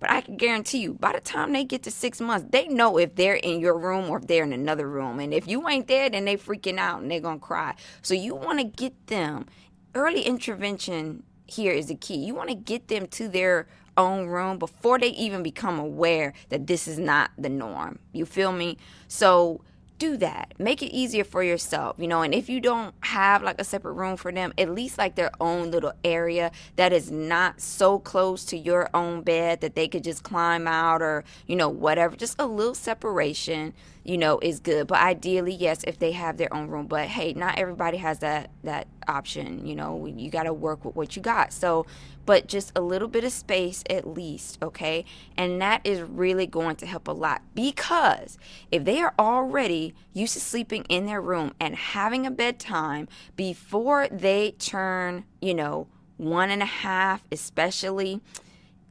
But 0.00 0.10
I 0.10 0.20
can 0.20 0.36
guarantee 0.36 0.78
you, 0.78 0.94
by 0.94 1.12
the 1.12 1.20
time 1.20 1.52
they 1.52 1.62
get 1.62 1.84
to 1.84 1.90
six 1.92 2.20
months, 2.20 2.48
they 2.50 2.66
know 2.66 2.98
if 2.98 3.14
they're 3.14 3.36
in 3.36 3.60
your 3.60 3.78
room 3.78 4.10
or 4.10 4.18
if 4.18 4.26
they're 4.26 4.42
in 4.42 4.52
another 4.52 4.88
room. 4.88 5.20
And 5.20 5.32
if 5.32 5.46
you 5.46 5.68
ain't 5.68 5.86
there, 5.86 6.10
then 6.10 6.24
they 6.24 6.36
freaking 6.36 6.78
out 6.78 7.02
and 7.02 7.08
they're 7.08 7.20
gonna 7.20 7.38
cry. 7.38 7.76
So 8.02 8.12
you 8.12 8.34
want 8.34 8.58
to 8.58 8.64
get 8.64 9.06
them 9.06 9.46
early 9.94 10.22
intervention 10.22 11.22
here 11.46 11.72
is 11.72 11.86
the 11.86 11.94
key. 11.94 12.16
You 12.16 12.34
want 12.34 12.48
to 12.48 12.54
get 12.54 12.88
them 12.88 13.06
to 13.08 13.28
their 13.28 13.68
own 13.96 14.26
room 14.26 14.58
before 14.58 14.98
they 14.98 15.10
even 15.10 15.42
become 15.42 15.78
aware 15.78 16.32
that 16.48 16.66
this 16.66 16.86
is 16.88 16.98
not 16.98 17.30
the 17.38 17.48
norm. 17.48 17.98
You 18.12 18.26
feel 18.26 18.52
me? 18.52 18.78
So 19.08 19.62
do 20.02 20.16
that. 20.16 20.52
Make 20.58 20.82
it 20.82 20.92
easier 20.92 21.22
for 21.22 21.44
yourself, 21.44 21.94
you 21.96 22.08
know. 22.08 22.22
And 22.22 22.34
if 22.34 22.48
you 22.48 22.60
don't 22.60 22.92
have 23.02 23.40
like 23.44 23.60
a 23.60 23.64
separate 23.64 23.92
room 23.92 24.16
for 24.16 24.32
them, 24.32 24.52
at 24.58 24.68
least 24.68 24.98
like 24.98 25.14
their 25.14 25.30
own 25.40 25.70
little 25.70 25.92
area 26.02 26.50
that 26.74 26.92
is 26.92 27.12
not 27.12 27.60
so 27.60 28.00
close 28.00 28.44
to 28.46 28.56
your 28.56 28.90
own 28.94 29.22
bed 29.22 29.60
that 29.60 29.76
they 29.76 29.86
could 29.86 30.02
just 30.02 30.24
climb 30.24 30.66
out 30.66 31.02
or, 31.02 31.22
you 31.46 31.54
know, 31.54 31.68
whatever. 31.68 32.16
Just 32.16 32.34
a 32.40 32.46
little 32.46 32.74
separation, 32.74 33.74
you 34.04 34.18
know, 34.18 34.38
is 34.40 34.60
good. 34.60 34.86
But 34.86 35.00
ideally, 35.00 35.54
yes, 35.54 35.84
if 35.84 35.98
they 35.98 36.12
have 36.12 36.36
their 36.36 36.52
own 36.52 36.68
room. 36.68 36.86
But 36.86 37.08
hey, 37.08 37.32
not 37.32 37.58
everybody 37.58 37.98
has 37.98 38.20
that 38.20 38.50
that 38.64 38.88
option, 39.08 39.66
you 39.66 39.74
know. 39.74 40.06
You 40.06 40.30
got 40.30 40.44
to 40.44 40.52
work 40.52 40.84
with 40.84 40.94
what 40.94 41.16
you 41.16 41.22
got. 41.22 41.52
So 41.52 41.86
but 42.24 42.46
just 42.46 42.72
a 42.76 42.80
little 42.80 43.08
bit 43.08 43.24
of 43.24 43.32
space 43.32 43.82
at 43.90 44.06
least, 44.06 44.58
okay? 44.62 45.04
And 45.36 45.60
that 45.60 45.80
is 45.84 46.00
really 46.00 46.46
going 46.46 46.76
to 46.76 46.86
help 46.86 47.08
a 47.08 47.12
lot 47.12 47.42
because 47.54 48.38
if 48.70 48.84
they 48.84 49.00
are 49.00 49.14
already 49.18 49.94
used 50.12 50.34
to 50.34 50.40
sleeping 50.40 50.84
in 50.88 51.06
their 51.06 51.20
room 51.20 51.52
and 51.58 51.74
having 51.74 52.26
a 52.26 52.30
bedtime 52.30 53.08
before 53.36 54.08
they 54.08 54.52
turn, 54.52 55.24
you 55.40 55.54
know, 55.54 55.88
one 56.16 56.50
and 56.50 56.62
a 56.62 56.66
half, 56.66 57.24
especially 57.32 58.20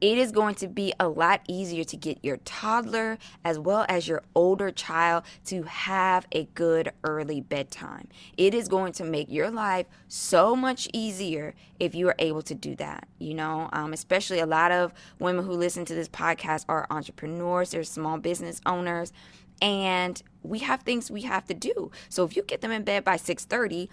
it 0.02 0.18
is 0.18 0.32
going 0.32 0.56
to 0.56 0.68
be 0.68 0.94
a 1.00 1.08
lot 1.08 1.42
easier 1.48 1.84
to 1.84 1.96
get 1.96 2.18
your 2.24 2.38
toddler 2.38 3.20
as 3.46 3.60
well 3.60 3.86
as 3.88 4.08
your 4.08 4.24
older 4.34 4.72
child 4.72 5.24
to 5.46 5.62
have 5.64 6.26
a 6.32 6.46
good 6.56 6.92
early 7.04 7.40
bedtime. 7.40 8.08
It 8.36 8.56
is 8.56 8.68
going 8.68 8.94
to 8.94 9.04
make 9.04 9.30
your 9.30 9.52
life 9.52 9.86
so 10.08 10.56
much 10.56 10.90
easier 10.92 11.54
if 11.80 11.94
you 11.94 12.08
are 12.10 12.16
able 12.18 12.42
to 12.42 12.56
do 12.56 12.76
that. 12.78 13.08
You 13.20 13.36
know, 13.36 13.70
um, 13.74 13.94
especially 13.94 14.40
a 14.40 14.48
lot 14.48 14.72
of 14.72 14.92
women 15.20 15.46
who 15.46 15.54
listen 15.54 15.86
to 15.86 15.94
this 15.94 16.10
podcast 16.10 16.66
are 16.68 16.88
entrepreneurs, 16.90 17.70
they're 17.70 17.84
small 17.84 18.18
business 18.18 18.60
owners, 18.66 19.14
and 19.62 20.22
we 20.42 20.60
have 20.60 20.82
things 20.82 21.12
we 21.12 21.22
have 21.22 21.46
to 21.46 21.54
do. 21.54 21.92
So 22.10 22.26
if 22.26 22.36
you 22.36 22.42
get 22.42 22.62
them 22.62 22.72
in 22.72 22.84
bed 22.84 23.04
by 23.04 23.18
6:30, 23.18 23.88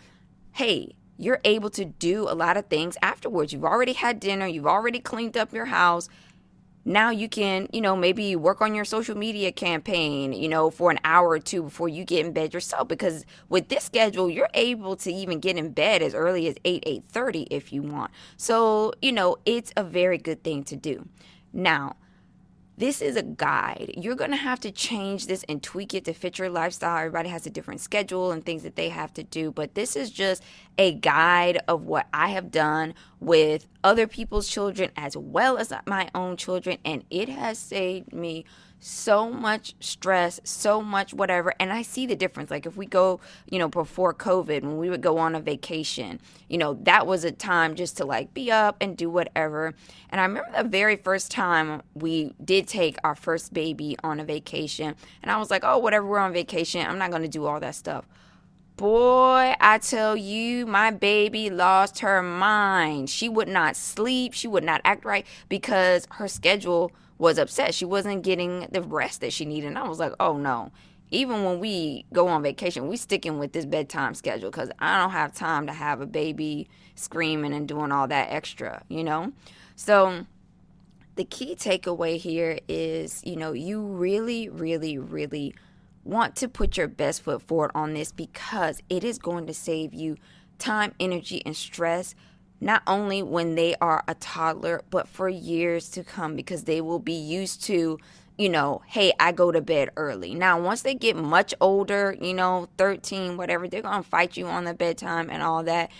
hey, 0.53 0.97
you're 1.19 1.41
able 1.45 1.69
to 1.71 1.85
do 1.85 2.29
a 2.29 2.35
lot 2.35 2.57
of 2.57 2.67
things 2.67 2.97
afterwards. 3.03 3.53
You've 3.53 3.65
already 3.65 3.93
had 3.93 4.21
dinner, 4.21 4.47
you've 4.47 4.67
already 4.67 5.01
cleaned 5.01 5.37
up 5.37 5.53
your 5.53 5.67
house. 5.67 6.09
Now 6.85 7.11
you 7.11 7.29
can, 7.29 7.69
you 7.71 7.83
know, 7.83 7.95
maybe 7.95 8.35
work 8.35 8.63
on 8.63 8.75
your 8.75 8.87
social 8.87 9.15
media 9.15 9.53
campaign, 9.53 10.33
you 10.33 10.49
know, 10.49 10.71
for 10.71 10.91
an 10.91 10.99
hour 11.05 11.29
or 11.29 11.39
two 11.39 11.65
before 11.65 11.89
you 11.89 12.03
get 12.05 12.25
in 12.25 12.33
bed 12.33 12.55
yourself 12.55 12.89
because 12.89 13.27
with 13.51 13.69
this 13.69 13.85
schedule, 13.85 14.31
you're 14.31 14.49
able 14.55 14.97
to 14.97 15.13
even 15.13 15.39
get 15.39 15.59
in 15.59 15.73
bed 15.73 16.01
as 16.01 16.15
early 16.15 16.47
as 16.47 16.55
8 16.65 16.83
8:30 16.87 17.49
if 17.51 17.75
you 17.75 17.83
want. 17.83 18.11
So, 18.39 18.95
you 19.03 19.13
know, 19.13 19.37
it's 19.45 19.71
a 19.77 19.85
very 19.85 20.17
good 20.17 20.43
thing 20.43 20.65
to 20.65 20.77
do. 20.77 21.07
Now, 21.53 21.97
this 22.79 23.03
is 23.03 23.17
a 23.17 23.23
guide. 23.23 23.93
You're 23.97 24.15
going 24.15 24.31
to 24.31 24.37
have 24.37 24.61
to 24.61 24.71
change 24.71 25.27
this 25.27 25.45
and 25.49 25.61
tweak 25.61 25.95
it 25.95 26.05
to 26.05 26.13
fit 26.13 26.39
your 26.39 26.49
lifestyle. 26.49 26.99
Everybody 26.99 27.29
has 27.29 27.45
a 27.45 27.51
different 27.51 27.81
schedule 27.81 28.31
and 28.31 28.45
things 28.45 28.63
that 28.63 28.77
they 28.77 28.89
have 28.89 29.13
to 29.15 29.25
do, 29.25 29.51
but 29.51 29.75
this 29.75 29.97
is 29.97 30.11
just 30.11 30.45
a 30.79 30.93
guide 30.93 31.61
of 31.67 31.83
what 31.83 32.07
I 32.13 32.29
have 32.29 32.53
done 32.53 32.95
with 33.19 33.67
other 33.83 34.07
people's 34.07 34.49
children 34.49 34.91
as 34.97 35.17
well 35.17 35.59
as 35.59 35.73
my 35.87 36.09
own 36.15 36.37
children, 36.37 36.79
and 36.85 37.05
it 37.11 37.29
has 37.29 37.59
saved 37.59 38.13
me 38.13 38.45
so 38.81 39.31
much 39.31 39.75
stress, 39.81 40.41
so 40.45 40.81
much 40.83 41.13
whatever. 41.13 41.55
And 41.59 41.73
I 41.73 41.83
see 41.83 42.07
the 42.07 42.17
difference. 42.17 42.51
Like 42.51 42.67
if 42.67 42.77
we 42.77 42.87
go, 42.87 43.21
you 43.51 43.59
know, 43.59 43.69
before 43.69 44.15
COVID, 44.15 44.63
when 44.63 44.79
we 44.79 44.91
would 44.91 45.01
go 45.01 45.19
on 45.19 45.35
a 45.35 45.41
vacation, 45.41 46.21
you 46.49 46.59
know, 46.59 46.75
that 46.83 47.07
was 47.07 47.25
a 47.25 47.33
time 47.33 47.75
just 47.75 47.97
to 47.99 48.05
like 48.05 48.35
be 48.35 48.51
up 48.51 48.77
and 48.81 48.97
do 48.97 49.11
whatever. 49.11 49.75
And 50.11 50.21
I 50.21 50.25
remember 50.25 50.51
the 50.63 50.69
very 50.69 50.97
first 50.97 51.31
time 51.31 51.83
we 51.95 52.35
did 52.45 52.69
take 52.69 52.97
our 53.05 53.15
first 53.15 53.53
baby 53.53 53.97
on 54.03 54.21
a 54.21 54.25
vacation. 54.25 54.95
And 55.23 55.31
I 55.31 55.39
was 55.39 55.51
like, 55.51 55.65
oh, 55.65 55.79
whatever, 55.79 56.07
we're 56.07 56.19
on 56.19 56.33
vacation. 56.33 56.87
I'm 56.87 56.99
not 56.99 57.11
going 57.11 57.23
to 57.23 57.29
do 57.29 57.47
all 57.47 57.61
that 57.61 57.75
stuff. 57.75 58.05
Boy, 58.79 59.57
I 59.61 59.79
tell 59.79 60.17
you, 60.17 60.65
my 60.65 60.93
baby 60.93 61.51
lost 61.51 61.99
her 61.99 62.23
mind. 62.23 63.11
She 63.11 63.29
would 63.29 63.49
not 63.49 63.75
sleep. 63.75 64.35
She 64.35 64.47
would 64.47 64.63
not 64.63 64.81
act 64.85 65.05
right 65.05 65.27
because 65.49 66.07
her 66.13 66.29
schedule 66.29 66.93
was 67.19 67.39
upset. 67.39 67.75
She 67.75 67.85
wasn't 67.85 68.23
getting 68.23 68.69
the 68.71 68.81
rest 68.81 69.21
that 69.23 69.33
she 69.33 69.45
needed. 69.45 69.67
And 69.67 69.79
I 69.79 69.89
was 69.89 69.99
like, 69.99 70.13
oh 70.21 70.39
no. 70.39 70.71
Even 71.11 71.43
when 71.43 71.59
we 71.59 72.05
go 72.13 72.29
on 72.29 72.45
vacation, 72.45 72.87
we 72.87 72.97
sticking 72.97 73.41
with 73.41 73.53
this 73.53 73.67
bedtime 73.67 74.15
schedule 74.15 74.49
because 74.49 74.71
I 74.79 75.01
don't 75.01 75.11
have 75.11 75.35
time 75.35 75.67
to 75.67 75.73
have 75.73 76.01
a 76.01 76.07
baby 76.07 76.69
screaming 76.95 77.53
and 77.53 77.67
doing 77.67 77.91
all 77.91 78.07
that 78.07 78.31
extra, 78.31 78.85
you 78.89 79.03
know? 79.03 79.33
So 79.75 80.25
the 81.17 81.25
key 81.25 81.57
takeaway 81.57 82.17
here 82.17 82.61
is, 82.69 83.23
you 83.25 83.35
know, 83.35 83.51
you 83.51 83.83
really, 83.83 84.49
really, 84.49 84.99
really 84.99 85.53
want 86.09 86.35
to 86.37 86.49
put 86.49 86.77
your 86.77 86.89
best 86.89 87.23
foot 87.23 87.43
forward 87.43 87.71
on 87.75 87.93
this 87.93 88.13
because 88.13 88.83
it 88.89 89.05
is 89.05 89.19
going 89.19 89.47
to 89.47 89.55
save 89.55 89.93
you 89.93 90.17
time, 90.59 90.95
energy, 90.99 91.43
and 91.45 91.55
stress 91.55 92.15
not 92.61 92.83
only 92.87 93.23
when 93.23 93.55
they 93.55 93.75
are 93.81 94.03
a 94.09 94.15
toddler, 94.15 94.83
but 94.91 95.07
for 95.07 95.29
years 95.29 95.89
to 95.91 96.03
come 96.03 96.35
because 96.35 96.65
they 96.65 96.81
will 96.81 96.99
be 96.99 97.13
used 97.13 97.63
to, 97.65 97.99
you 98.37 98.49
know, 98.49 98.83
hey, 98.87 99.13
I 99.21 99.33
go 99.33 99.53
to 99.53 99.61
bed 99.61 99.91
early. 99.97 100.35
Now, 100.35 100.61
once 100.61 100.83
they 100.83 100.95
get 100.95 101.17
much 101.17 101.55
older, 101.61 102.17
you 102.21 102.35
know, 102.35 102.69
13, 102.79 103.37
whatever, 103.37 103.69
they're 103.69 103.83
going 103.83 104.03
to 104.03 104.09
fight 104.09 104.37
you 104.37 104.47
on 104.47 104.65
the 104.65 104.75
bedtime 104.75 105.31
and 105.31 105.43
all 105.43 105.63
that. 105.65 105.91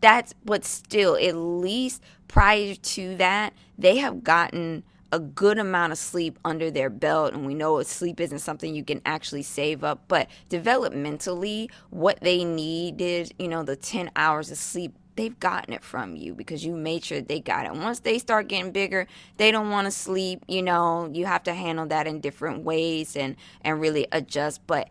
That's, 0.00 0.34
but 0.44 0.64
still, 0.64 1.16
at 1.16 1.36
least 1.36 2.02
prior 2.28 2.74
to 2.74 3.16
that, 3.16 3.54
they 3.78 3.98
have 3.98 4.24
gotten 4.24 4.82
a 5.12 5.20
good 5.20 5.58
amount 5.58 5.92
of 5.92 5.98
sleep 5.98 6.38
under 6.44 6.70
their 6.70 6.90
belt 6.90 7.34
and 7.34 7.46
we 7.46 7.54
know 7.54 7.80
sleep 7.82 8.18
isn't 8.18 8.38
something 8.38 8.74
you 8.74 8.82
can 8.82 9.00
actually 9.04 9.42
save 9.42 9.84
up 9.84 10.02
but 10.08 10.28
developmentally 10.48 11.70
what 11.90 12.18
they 12.22 12.44
needed 12.44 13.32
you 13.38 13.46
know 13.46 13.62
the 13.62 13.76
10 13.76 14.10
hours 14.16 14.50
of 14.50 14.56
sleep 14.56 14.94
they've 15.16 15.38
gotten 15.38 15.74
it 15.74 15.84
from 15.84 16.16
you 16.16 16.34
because 16.34 16.64
you 16.64 16.74
made 16.74 17.04
sure 17.04 17.20
they 17.20 17.40
got 17.40 17.66
it. 17.66 17.72
Once 17.74 18.00
they 18.00 18.18
start 18.18 18.48
getting 18.48 18.72
bigger, 18.72 19.06
they 19.36 19.50
don't 19.50 19.70
want 19.70 19.84
to 19.84 19.90
sleep, 19.90 20.42
you 20.48 20.62
know, 20.62 21.10
you 21.12 21.26
have 21.26 21.42
to 21.42 21.52
handle 21.52 21.86
that 21.86 22.06
in 22.06 22.20
different 22.20 22.64
ways 22.64 23.14
and 23.14 23.36
and 23.60 23.80
really 23.80 24.06
adjust, 24.12 24.66
but 24.66 24.88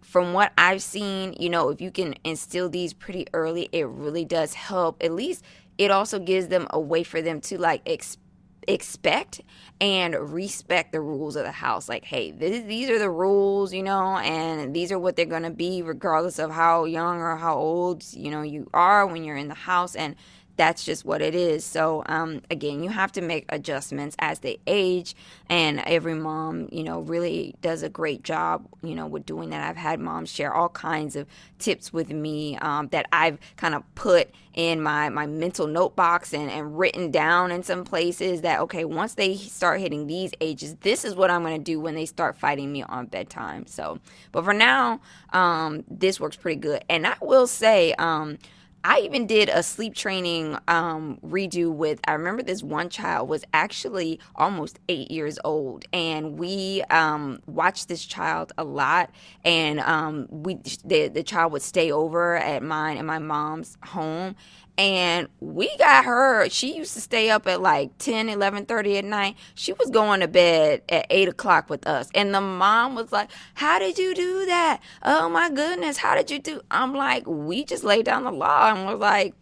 from 0.00 0.32
what 0.32 0.52
I've 0.56 0.82
seen, 0.82 1.34
you 1.40 1.50
know, 1.50 1.70
if 1.70 1.80
you 1.80 1.90
can 1.90 2.14
instill 2.22 2.68
these 2.68 2.92
pretty 2.92 3.26
early, 3.32 3.68
it 3.72 3.88
really 3.88 4.24
does 4.24 4.54
help. 4.54 5.02
At 5.02 5.12
least 5.12 5.42
it 5.76 5.90
also 5.90 6.20
gives 6.20 6.48
them 6.48 6.68
a 6.70 6.78
way 6.78 7.02
for 7.02 7.20
them 7.20 7.40
to 7.42 7.58
like 7.58 7.82
experience 7.84 8.20
expect 8.68 9.40
and 9.80 10.14
respect 10.14 10.92
the 10.92 11.00
rules 11.00 11.36
of 11.36 11.44
the 11.44 11.52
house. 11.52 11.88
Like, 11.88 12.04
hey, 12.04 12.30
this, 12.30 12.64
these 12.64 12.90
are 12.90 12.98
the 12.98 13.10
rules, 13.10 13.72
you 13.72 13.82
know, 13.82 14.18
and 14.18 14.74
these 14.74 14.92
are 14.92 14.98
what 14.98 15.16
they're 15.16 15.24
going 15.26 15.42
to 15.42 15.50
be, 15.50 15.82
regardless 15.82 16.38
of 16.38 16.50
how 16.50 16.84
young 16.84 17.18
or 17.18 17.36
how 17.36 17.56
old, 17.56 18.04
you 18.12 18.30
know, 18.30 18.42
you 18.42 18.68
are 18.72 19.06
when 19.06 19.24
you're 19.24 19.36
in 19.36 19.48
the 19.48 19.54
house. 19.54 19.94
And 19.94 20.16
that's 20.56 20.84
just 20.84 21.04
what 21.04 21.20
it 21.20 21.34
is. 21.34 21.64
So, 21.64 22.02
um, 22.06 22.42
again, 22.50 22.82
you 22.82 22.90
have 22.90 23.12
to 23.12 23.20
make 23.20 23.44
adjustments 23.48 24.16
as 24.18 24.40
they 24.40 24.58
age, 24.66 25.14
and 25.48 25.80
every 25.80 26.14
mom, 26.14 26.68
you 26.70 26.84
know, 26.84 27.00
really 27.00 27.54
does 27.60 27.82
a 27.82 27.88
great 27.88 28.22
job, 28.22 28.66
you 28.82 28.94
know, 28.94 29.06
with 29.06 29.26
doing 29.26 29.50
that. 29.50 29.68
I've 29.68 29.76
had 29.76 30.00
moms 30.00 30.30
share 30.30 30.54
all 30.54 30.68
kinds 30.68 31.16
of 31.16 31.26
tips 31.58 31.92
with 31.92 32.10
me 32.10 32.56
um, 32.58 32.88
that 32.88 33.06
I've 33.12 33.38
kind 33.56 33.74
of 33.74 33.82
put 33.94 34.30
in 34.54 34.80
my 34.80 35.08
my 35.08 35.26
mental 35.26 35.66
note 35.66 35.96
box 35.96 36.32
and, 36.32 36.48
and 36.48 36.78
written 36.78 37.10
down 37.10 37.50
in 37.50 37.62
some 37.64 37.82
places 37.84 38.42
that 38.42 38.60
okay, 38.60 38.84
once 38.84 39.14
they 39.14 39.36
start 39.36 39.80
hitting 39.80 40.06
these 40.06 40.30
ages, 40.40 40.76
this 40.82 41.04
is 41.04 41.14
what 41.14 41.30
I'm 41.30 41.42
going 41.42 41.56
to 41.56 41.62
do 41.62 41.80
when 41.80 41.94
they 41.94 42.06
start 42.06 42.36
fighting 42.36 42.72
me 42.72 42.82
on 42.82 43.06
bedtime. 43.06 43.66
So, 43.66 43.98
but 44.30 44.44
for 44.44 44.54
now, 44.54 45.00
um, 45.32 45.84
this 45.88 46.20
works 46.20 46.36
pretty 46.36 46.60
good, 46.60 46.84
and 46.88 47.06
I 47.06 47.16
will 47.20 47.46
say. 47.46 47.94
Um, 47.94 48.38
I 48.86 48.98
even 49.00 49.26
did 49.26 49.48
a 49.48 49.62
sleep 49.62 49.94
training 49.94 50.58
um, 50.68 51.18
redo 51.24 51.72
with. 51.72 52.00
I 52.06 52.12
remember 52.12 52.42
this 52.42 52.62
one 52.62 52.90
child 52.90 53.30
was 53.30 53.42
actually 53.54 54.20
almost 54.36 54.78
eight 54.90 55.10
years 55.10 55.38
old, 55.42 55.86
and 55.94 56.38
we 56.38 56.82
um, 56.90 57.40
watched 57.46 57.88
this 57.88 58.04
child 58.04 58.52
a 58.58 58.64
lot. 58.64 59.08
And 59.42 59.80
um, 59.80 60.26
we 60.28 60.58
the, 60.84 61.08
the 61.08 61.22
child 61.22 61.52
would 61.52 61.62
stay 61.62 61.90
over 61.90 62.36
at 62.36 62.62
mine 62.62 62.98
and 62.98 63.06
my 63.06 63.18
mom's 63.18 63.78
home, 63.82 64.36
and 64.76 65.28
we 65.40 65.74
got 65.78 66.04
her 66.04 66.48
she 66.48 66.76
used 66.76 66.94
to 66.94 67.00
stay 67.00 67.30
up 67.30 67.46
at 67.46 67.60
like 67.60 67.96
10 67.98 68.28
11 68.28 68.66
30 68.66 68.98
at 68.98 69.04
night. 69.04 69.36
She 69.54 69.72
was 69.72 69.90
going 69.90 70.20
to 70.20 70.28
bed 70.28 70.82
at 70.88 71.06
8 71.10 71.28
o'clock 71.28 71.70
with 71.70 71.86
us. 71.86 72.08
And 72.14 72.34
the 72.34 72.40
mom 72.40 72.94
was 72.94 73.12
like 73.12 73.30
how 73.54 73.78
did 73.78 73.98
you 73.98 74.14
do 74.14 74.46
that? 74.46 74.80
Oh 75.02 75.28
my 75.28 75.50
goodness 75.50 75.98
how 75.98 76.14
did 76.14 76.30
you 76.30 76.38
do? 76.38 76.60
I'm 76.70 76.94
like 76.94 77.26
we 77.26 77.64
just 77.64 77.84
laid 77.84 78.04
down 78.04 78.24
the 78.24 78.32
law 78.32 78.72
and 78.72 78.86
was 78.86 78.98
like 78.98 79.34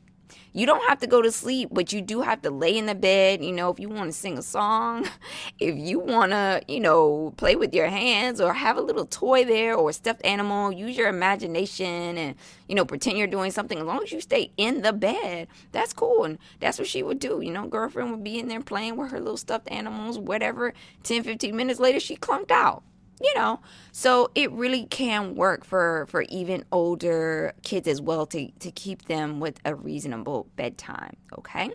you 0.52 0.66
don't 0.66 0.86
have 0.88 0.98
to 1.00 1.06
go 1.06 1.22
to 1.22 1.32
sleep, 1.32 1.70
but 1.72 1.92
you 1.92 2.02
do 2.02 2.20
have 2.20 2.42
to 2.42 2.50
lay 2.50 2.76
in 2.76 2.86
the 2.86 2.94
bed. 2.94 3.42
You 3.42 3.52
know, 3.52 3.70
if 3.70 3.80
you 3.80 3.88
want 3.88 4.08
to 4.08 4.12
sing 4.12 4.36
a 4.36 4.42
song, 4.42 5.08
if 5.58 5.76
you 5.76 5.98
want 5.98 6.32
to, 6.32 6.62
you 6.68 6.80
know, 6.80 7.32
play 7.36 7.56
with 7.56 7.74
your 7.74 7.88
hands 7.88 8.40
or 8.40 8.52
have 8.52 8.76
a 8.76 8.82
little 8.82 9.06
toy 9.06 9.44
there 9.44 9.74
or 9.74 9.90
a 9.90 9.92
stuffed 9.92 10.24
animal, 10.24 10.70
use 10.70 10.96
your 10.96 11.08
imagination 11.08 12.18
and, 12.18 12.34
you 12.68 12.74
know, 12.74 12.84
pretend 12.84 13.16
you're 13.16 13.26
doing 13.26 13.50
something. 13.50 13.78
As 13.78 13.84
long 13.84 14.02
as 14.02 14.12
you 14.12 14.20
stay 14.20 14.50
in 14.56 14.82
the 14.82 14.92
bed, 14.92 15.48
that's 15.72 15.92
cool. 15.92 16.24
And 16.24 16.38
that's 16.60 16.78
what 16.78 16.88
she 16.88 17.02
would 17.02 17.18
do. 17.18 17.40
You 17.40 17.52
know, 17.52 17.66
girlfriend 17.66 18.10
would 18.10 18.24
be 18.24 18.38
in 18.38 18.48
there 18.48 18.60
playing 18.60 18.96
with 18.96 19.10
her 19.10 19.20
little 19.20 19.36
stuffed 19.36 19.70
animals, 19.70 20.18
whatever. 20.18 20.74
10, 21.04 21.22
15 21.22 21.56
minutes 21.56 21.80
later, 21.80 21.98
she 21.98 22.16
clunked 22.16 22.50
out 22.50 22.82
you 23.22 23.34
know? 23.34 23.60
So 23.92 24.30
it 24.34 24.50
really 24.52 24.86
can 24.86 25.34
work 25.34 25.64
for 25.64 26.06
for 26.08 26.22
even 26.22 26.64
older 26.72 27.54
kids 27.62 27.88
as 27.88 28.00
well 28.00 28.26
to 28.26 28.50
to 28.50 28.70
keep 28.70 29.06
them 29.06 29.40
with 29.40 29.60
a 29.64 29.74
reasonable 29.74 30.48
bedtime 30.56 31.16
okay? 31.38 31.70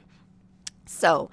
So 0.86 1.30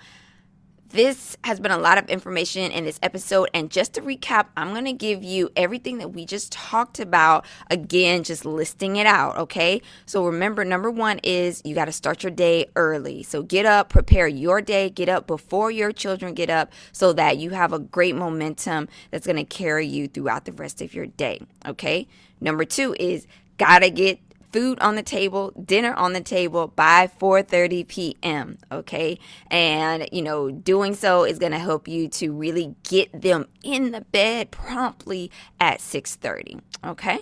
this 0.91 1.37
has 1.45 1.59
been 1.61 1.73
a 1.73 1.79
lot 1.79 1.99
of 1.99 2.09
information 2.09 2.71
in 2.71 2.85
this 2.85 2.99
episode. 3.03 3.49
And 3.53 3.71
just 3.71 3.95
to 3.95 4.01
recap, 4.01 4.47
I'm 4.57 4.71
going 4.71 4.85
to 4.85 4.93
give 4.93 5.25
you 5.25 5.51
everything 5.57 5.99
that 5.99 6.11
we 6.11 6.25
just 6.25 6.53
talked 6.53 7.01
about 7.01 7.45
again, 7.71 8.23
just 8.23 8.45
listing 8.45 8.97
it 8.97 9.07
out. 9.07 9.37
Okay. 9.37 9.83
So 10.07 10.25
remember, 10.25 10.65
number 10.65 10.91
one 10.91 11.21
is 11.23 11.63
you 11.65 11.75
got 11.75 11.87
to 11.87 11.93
start 11.93 12.23
your 12.23 12.31
day 12.31 12.67
early. 12.77 13.23
So 13.23 13.43
get 13.43 13.67
up, 13.67 13.89
prepare 13.89 14.29
your 14.29 14.61
day, 14.61 14.89
get 14.91 15.09
up 15.09 15.27
before 15.27 15.71
your 15.71 15.91
children 15.93 16.35
get 16.35 16.51
up 16.51 16.73
so 16.93 17.13
that 17.15 17.39
you 17.39 17.51
have 17.51 17.73
a 17.73 17.79
great 17.79 18.15
momentum 18.15 18.89
that's 19.11 19.27
going 19.27 19.37
to 19.37 19.45
carry 19.45 19.87
you 19.87 20.07
throughout 20.07 20.45
the 20.45 20.53
rest 20.53 20.81
of 20.81 20.95
your 20.95 21.07
day. 21.07 21.41
Okay. 21.67 22.07
Number 22.41 22.65
two 22.65 22.95
is 23.01 23.27
got 23.59 23.81
to 23.81 23.91
get 23.91 24.19
food 24.55 24.79
on 24.79 24.95
the 24.95 25.03
table, 25.03 25.51
dinner 25.51 25.93
on 25.95 26.13
the 26.13 26.21
table 26.21 26.69
by 26.69 27.11
4:30 27.21 27.89
p.m., 27.89 28.59
okay? 28.71 29.19
And 29.51 30.09
you 30.13 30.23
know, 30.23 30.49
doing 30.53 30.95
so 30.95 31.25
is 31.25 31.41
going 31.41 31.51
to 31.51 31.59
help 31.59 31.89
you 31.89 32.07
to 32.21 32.33
really 32.33 32.77
get 32.85 33.21
them 33.21 33.49
in 33.65 33.91
the 33.91 34.03
bed 34.03 34.53
promptly 34.53 35.33
at 35.59 35.81
6:30, 35.81 36.61
okay? 36.87 37.19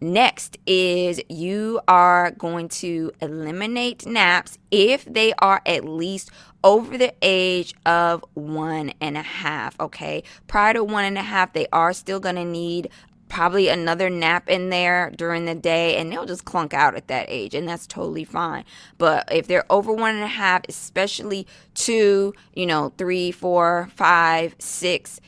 Next 0.00 0.58
is 0.66 1.20
you 1.28 1.80
are 1.86 2.32
going 2.32 2.68
to 2.68 3.12
eliminate 3.20 4.04
naps 4.04 4.58
if 4.70 5.04
they 5.04 5.32
are 5.34 5.60
at 5.64 5.84
least 5.84 6.30
over 6.62 6.98
the 6.98 7.14
age 7.22 7.74
of 7.86 8.24
one 8.34 8.92
and 9.00 9.16
a 9.16 9.22
half. 9.22 9.78
Okay. 9.80 10.22
Prior 10.46 10.74
to 10.74 10.84
one 10.84 11.04
and 11.04 11.18
a 11.18 11.22
half, 11.22 11.52
they 11.52 11.66
are 11.72 11.92
still 11.92 12.20
going 12.20 12.36
to 12.36 12.44
need 12.44 12.90
probably 13.28 13.68
another 13.68 14.10
nap 14.10 14.48
in 14.48 14.70
there 14.70 15.10
during 15.16 15.44
the 15.44 15.54
day 15.54 15.96
and 15.96 16.10
they'll 16.10 16.26
just 16.26 16.44
clunk 16.44 16.74
out 16.74 16.94
at 16.94 17.08
that 17.08 17.26
age 17.28 17.54
and 17.54 17.68
that's 17.68 17.86
totally 17.86 18.24
fine. 18.24 18.64
But 18.96 19.28
if 19.32 19.46
they're 19.46 19.70
over 19.70 19.92
one 19.92 20.14
and 20.14 20.24
a 20.24 20.28
half 20.28 20.62
especially 20.68 21.46
two 21.74 22.34
you 22.54 22.66
know 22.66 22.92
three 22.98 23.30
four 23.30 23.88
five 23.94 24.54
six 24.58 25.20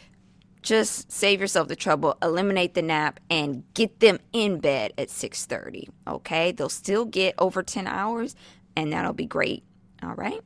just 0.62 1.10
save 1.10 1.40
yourself 1.40 1.68
the 1.68 1.76
trouble. 1.76 2.18
Eliminate 2.22 2.74
the 2.74 2.82
nap 2.82 3.18
and 3.30 3.64
get 3.72 4.00
them 4.00 4.18
in 4.32 4.60
bed 4.60 4.92
at 4.98 5.08
6.30 5.08 5.88
okay? 6.06 6.52
They'll 6.52 6.68
still 6.68 7.04
get 7.04 7.34
over 7.38 7.62
10 7.62 7.86
hours 7.86 8.36
and 8.76 8.92
that'll 8.92 9.12
be 9.12 9.26
great 9.26 9.64
all 10.02 10.14
right 10.14 10.40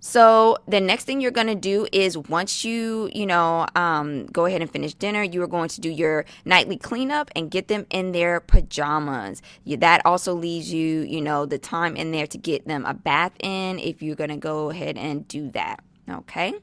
So 0.00 0.58
the 0.68 0.80
next 0.80 1.04
thing 1.04 1.20
you're 1.20 1.32
going 1.32 1.48
to 1.48 1.54
do 1.54 1.88
is 1.92 2.16
once 2.16 2.64
you, 2.64 3.10
you 3.12 3.26
know, 3.26 3.66
um, 3.74 4.26
go 4.26 4.44
ahead 4.46 4.62
and 4.62 4.70
finish 4.70 4.94
dinner, 4.94 5.22
you 5.22 5.42
are 5.42 5.48
going 5.48 5.68
to 5.70 5.80
do 5.80 5.88
your 5.88 6.24
nightly 6.44 6.76
cleanup 6.76 7.30
and 7.34 7.50
get 7.50 7.68
them 7.68 7.84
in 7.90 8.12
their 8.12 8.40
pajamas. 8.40 9.42
That 9.66 10.04
also 10.04 10.34
leaves 10.34 10.72
you, 10.72 11.00
you 11.00 11.20
know, 11.20 11.46
the 11.46 11.58
time 11.58 11.96
in 11.96 12.12
there 12.12 12.26
to 12.28 12.38
get 12.38 12.66
them 12.66 12.84
a 12.86 12.94
bath 12.94 13.32
in 13.40 13.78
if 13.80 14.02
you're 14.02 14.16
going 14.16 14.30
to 14.30 14.36
go 14.36 14.70
ahead 14.70 14.96
and 14.96 15.26
do 15.26 15.50
that. 15.50 15.80
Okay. 16.08 16.54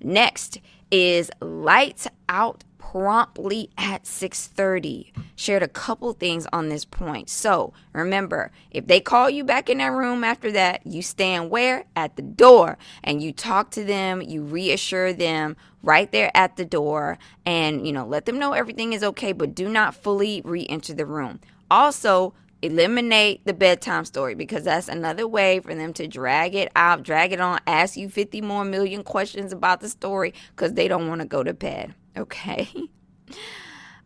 Next 0.00 0.58
is 0.90 1.30
lights 1.40 2.08
out 2.28 2.64
promptly 2.90 3.68
at 3.76 4.06
6:30. 4.06 5.12
Shared 5.36 5.62
a 5.62 5.68
couple 5.68 6.14
things 6.14 6.46
on 6.54 6.70
this 6.70 6.86
point. 6.86 7.28
So, 7.28 7.74
remember, 7.92 8.50
if 8.70 8.86
they 8.86 8.98
call 8.98 9.28
you 9.28 9.44
back 9.44 9.68
in 9.68 9.76
that 9.78 9.92
room 9.92 10.24
after 10.24 10.50
that, 10.52 10.86
you 10.86 11.02
stand 11.02 11.50
where? 11.50 11.84
At 11.94 12.16
the 12.16 12.22
door 12.22 12.78
and 13.04 13.22
you 13.22 13.32
talk 13.32 13.70
to 13.72 13.84
them, 13.84 14.22
you 14.22 14.42
reassure 14.42 15.12
them 15.12 15.56
right 15.82 16.10
there 16.10 16.30
at 16.34 16.56
the 16.56 16.64
door 16.64 17.18
and, 17.44 17.86
you 17.86 17.92
know, 17.92 18.06
let 18.06 18.24
them 18.24 18.38
know 18.38 18.54
everything 18.54 18.94
is 18.94 19.04
okay, 19.04 19.32
but 19.32 19.54
do 19.54 19.68
not 19.68 19.94
fully 19.94 20.40
re-enter 20.42 20.94
the 20.94 21.04
room. 21.04 21.40
Also, 21.70 22.32
eliminate 22.62 23.44
the 23.44 23.52
bedtime 23.52 24.06
story 24.06 24.34
because 24.34 24.64
that's 24.64 24.88
another 24.88 25.28
way 25.28 25.60
for 25.60 25.74
them 25.74 25.92
to 25.92 26.08
drag 26.08 26.54
it 26.54 26.72
out, 26.74 27.02
drag 27.02 27.32
it 27.32 27.40
on, 27.40 27.60
ask 27.66 27.98
you 27.98 28.08
50 28.08 28.40
more 28.40 28.64
million 28.64 29.02
questions 29.04 29.52
about 29.52 29.80
the 29.80 29.90
story 29.90 30.32
because 30.56 30.72
they 30.72 30.88
don't 30.88 31.06
want 31.06 31.20
to 31.20 31.26
go 31.26 31.42
to 31.42 31.52
bed. 31.52 31.94
Okay. 32.18 32.68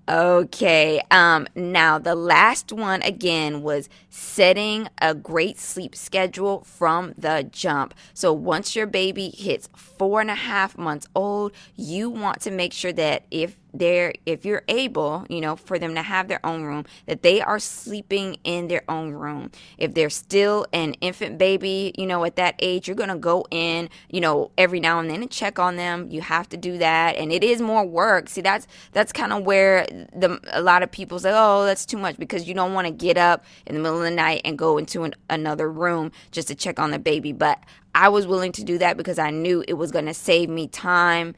Okay. 0.08 1.00
Um 1.12 1.46
now 1.54 1.98
the 1.98 2.16
last 2.16 2.72
one 2.72 3.02
again 3.02 3.62
was 3.62 3.88
setting 4.10 4.88
a 5.00 5.14
great 5.14 5.58
sleep 5.60 5.94
schedule 5.94 6.64
from 6.64 7.14
the 7.16 7.48
jump. 7.50 7.94
So 8.12 8.32
once 8.32 8.74
your 8.74 8.86
baby 8.86 9.30
hits 9.30 9.68
four 9.76 10.20
and 10.20 10.30
a 10.30 10.34
half 10.34 10.76
months 10.76 11.06
old, 11.14 11.52
you 11.76 12.10
want 12.10 12.40
to 12.42 12.50
make 12.50 12.72
sure 12.72 12.92
that 12.92 13.26
if 13.30 13.56
they're 13.74 14.12
if 14.26 14.44
you're 14.44 14.62
able 14.68 15.26
you 15.28 15.40
know 15.40 15.56
for 15.56 15.78
them 15.78 15.94
to 15.94 16.02
have 16.02 16.28
their 16.28 16.44
own 16.44 16.62
room 16.62 16.84
that 17.06 17.22
they 17.22 17.40
are 17.40 17.58
sleeping 17.58 18.36
in 18.44 18.68
their 18.68 18.82
own 18.88 19.12
room. 19.12 19.50
If 19.78 19.94
they're 19.94 20.10
still 20.10 20.66
an 20.72 20.94
infant 20.94 21.38
baby 21.38 21.94
you 21.96 22.06
know 22.06 22.24
at 22.24 22.36
that 22.36 22.54
age 22.58 22.86
you're 22.88 22.96
going 22.96 23.08
to 23.08 23.16
go 23.16 23.46
in 23.50 23.88
you 24.10 24.20
know 24.20 24.50
every 24.58 24.80
now 24.80 24.98
and 24.98 25.10
then 25.10 25.22
and 25.22 25.30
check 25.30 25.58
on 25.58 25.76
them. 25.76 26.08
You 26.10 26.20
have 26.20 26.48
to 26.50 26.56
do 26.56 26.78
that 26.78 27.16
and 27.16 27.32
it 27.32 27.44
is 27.44 27.60
more 27.60 27.84
work. 27.84 28.28
See 28.28 28.40
that's 28.40 28.66
that's 28.92 29.12
kind 29.12 29.32
of 29.32 29.44
where 29.44 29.86
the 30.14 30.40
a 30.52 30.62
lot 30.62 30.82
of 30.82 30.90
people 30.90 31.18
say 31.18 31.30
oh 31.32 31.64
that's 31.64 31.86
too 31.86 31.98
much 31.98 32.16
because 32.16 32.46
you 32.46 32.54
don't 32.54 32.74
want 32.74 32.86
to 32.86 32.92
get 32.92 33.16
up 33.16 33.44
in 33.66 33.74
the 33.74 33.80
middle 33.80 33.98
of 33.98 34.04
the 34.04 34.10
night 34.10 34.42
and 34.44 34.58
go 34.58 34.78
into 34.78 35.04
an, 35.04 35.14
another 35.30 35.70
room 35.70 36.12
just 36.30 36.48
to 36.48 36.54
check 36.54 36.78
on 36.78 36.90
the 36.90 36.98
baby. 36.98 37.32
But 37.32 37.62
I 37.94 38.08
was 38.08 38.26
willing 38.26 38.52
to 38.52 38.64
do 38.64 38.78
that 38.78 38.96
because 38.96 39.18
I 39.18 39.30
knew 39.30 39.64
it 39.68 39.74
was 39.74 39.90
going 39.90 40.06
to 40.06 40.14
save 40.14 40.48
me 40.48 40.66
time 40.66 41.34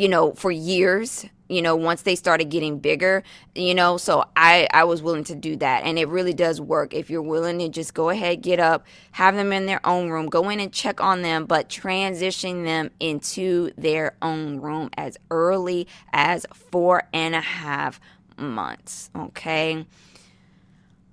you 0.00 0.08
know 0.08 0.32
for 0.32 0.50
years 0.50 1.26
you 1.50 1.60
know 1.60 1.76
once 1.76 2.02
they 2.02 2.14
started 2.16 2.48
getting 2.48 2.78
bigger 2.78 3.22
you 3.54 3.74
know 3.74 3.98
so 3.98 4.24
i 4.34 4.66
i 4.72 4.82
was 4.82 5.02
willing 5.02 5.24
to 5.24 5.34
do 5.34 5.56
that. 5.56 5.84
And 5.84 5.98
it 5.98 6.08
really 6.08 6.32
does 6.32 6.58
work. 6.60 6.94
If 6.94 7.10
you're 7.10 7.20
willing 7.20 7.58
to 7.58 7.68
just 7.68 7.92
go 7.92 8.08
ahead 8.08 8.40
get 8.40 8.58
up 8.58 8.86
have 9.12 9.34
them 9.34 9.52
in 9.52 9.66
their 9.66 9.84
own 9.86 10.08
room 10.08 10.26
go 10.30 10.48
in 10.48 10.58
and 10.58 10.72
check 10.72 11.02
on 11.02 11.20
them 11.20 11.44
but 11.44 11.68
transition 11.68 12.64
them 12.64 12.90
into 12.98 13.72
their 13.76 14.16
own 14.22 14.60
room 14.60 14.88
as 14.96 15.18
early 15.30 15.86
as 16.14 16.46
four 16.54 17.02
and 17.12 17.34
a 17.34 17.40
half 17.42 18.00
months 18.38 19.10
okay 19.14 19.84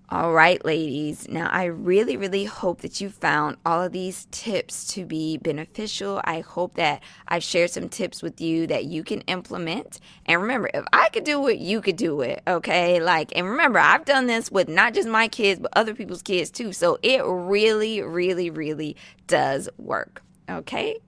all 0.10 0.32
right, 0.32 0.64
ladies. 0.64 1.28
Now, 1.28 1.50
I 1.52 1.66
really, 1.66 2.16
really 2.16 2.46
hope 2.46 2.80
that 2.80 3.02
you 3.02 3.10
found 3.10 3.58
all 3.66 3.84
of 3.84 3.92
these 3.92 4.26
tips 4.32 4.88
to 4.94 5.04
be 5.04 5.38
beneficial. 5.38 6.22
I 6.24 6.40
hope 6.40 6.76
that 6.76 7.04
I've 7.28 7.44
shared 7.44 7.72
some 7.72 7.90
tips 7.90 8.24
with 8.24 8.40
you 8.40 8.68
that 8.68 8.86
you 8.86 9.04
can 9.04 9.20
implement. 9.22 10.00
And 10.26 10.42
remember, 10.42 10.70
if 10.74 10.86
I 10.94 11.10
could 11.10 11.26
do 11.26 11.46
it, 11.48 11.60
you 11.60 11.82
could 11.82 11.98
do 11.98 12.22
it. 12.22 12.42
Okay. 12.48 13.02
Like, 13.02 13.34
and 13.36 13.50
remember, 13.50 13.80
I've 13.80 14.06
done 14.06 14.28
this 14.28 14.50
with 14.50 14.70
not 14.70 14.94
just 14.94 15.10
my 15.10 15.28
kids, 15.28 15.60
but 15.60 15.72
other 15.76 15.94
people's 15.94 16.22
kids 16.22 16.52
too. 16.52 16.72
So 16.72 17.00
it 17.04 17.22
really, 17.26 18.02
really, 18.02 18.50
really 18.50 18.96
does 19.28 19.68
work. 19.78 20.22
Okay. 20.50 21.00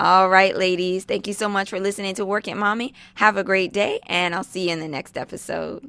All 0.00 0.28
right, 0.28 0.56
ladies. 0.56 1.04
Thank 1.04 1.28
you 1.28 1.34
so 1.34 1.48
much 1.48 1.70
for 1.70 1.78
listening 1.78 2.16
to 2.16 2.26
Work 2.26 2.48
It 2.48 2.56
Mommy. 2.56 2.94
Have 3.14 3.36
a 3.36 3.44
great 3.44 3.72
day, 3.72 4.00
and 4.06 4.34
I'll 4.34 4.42
see 4.42 4.66
you 4.66 4.72
in 4.72 4.80
the 4.80 4.88
next 4.88 5.16
episode. 5.16 5.88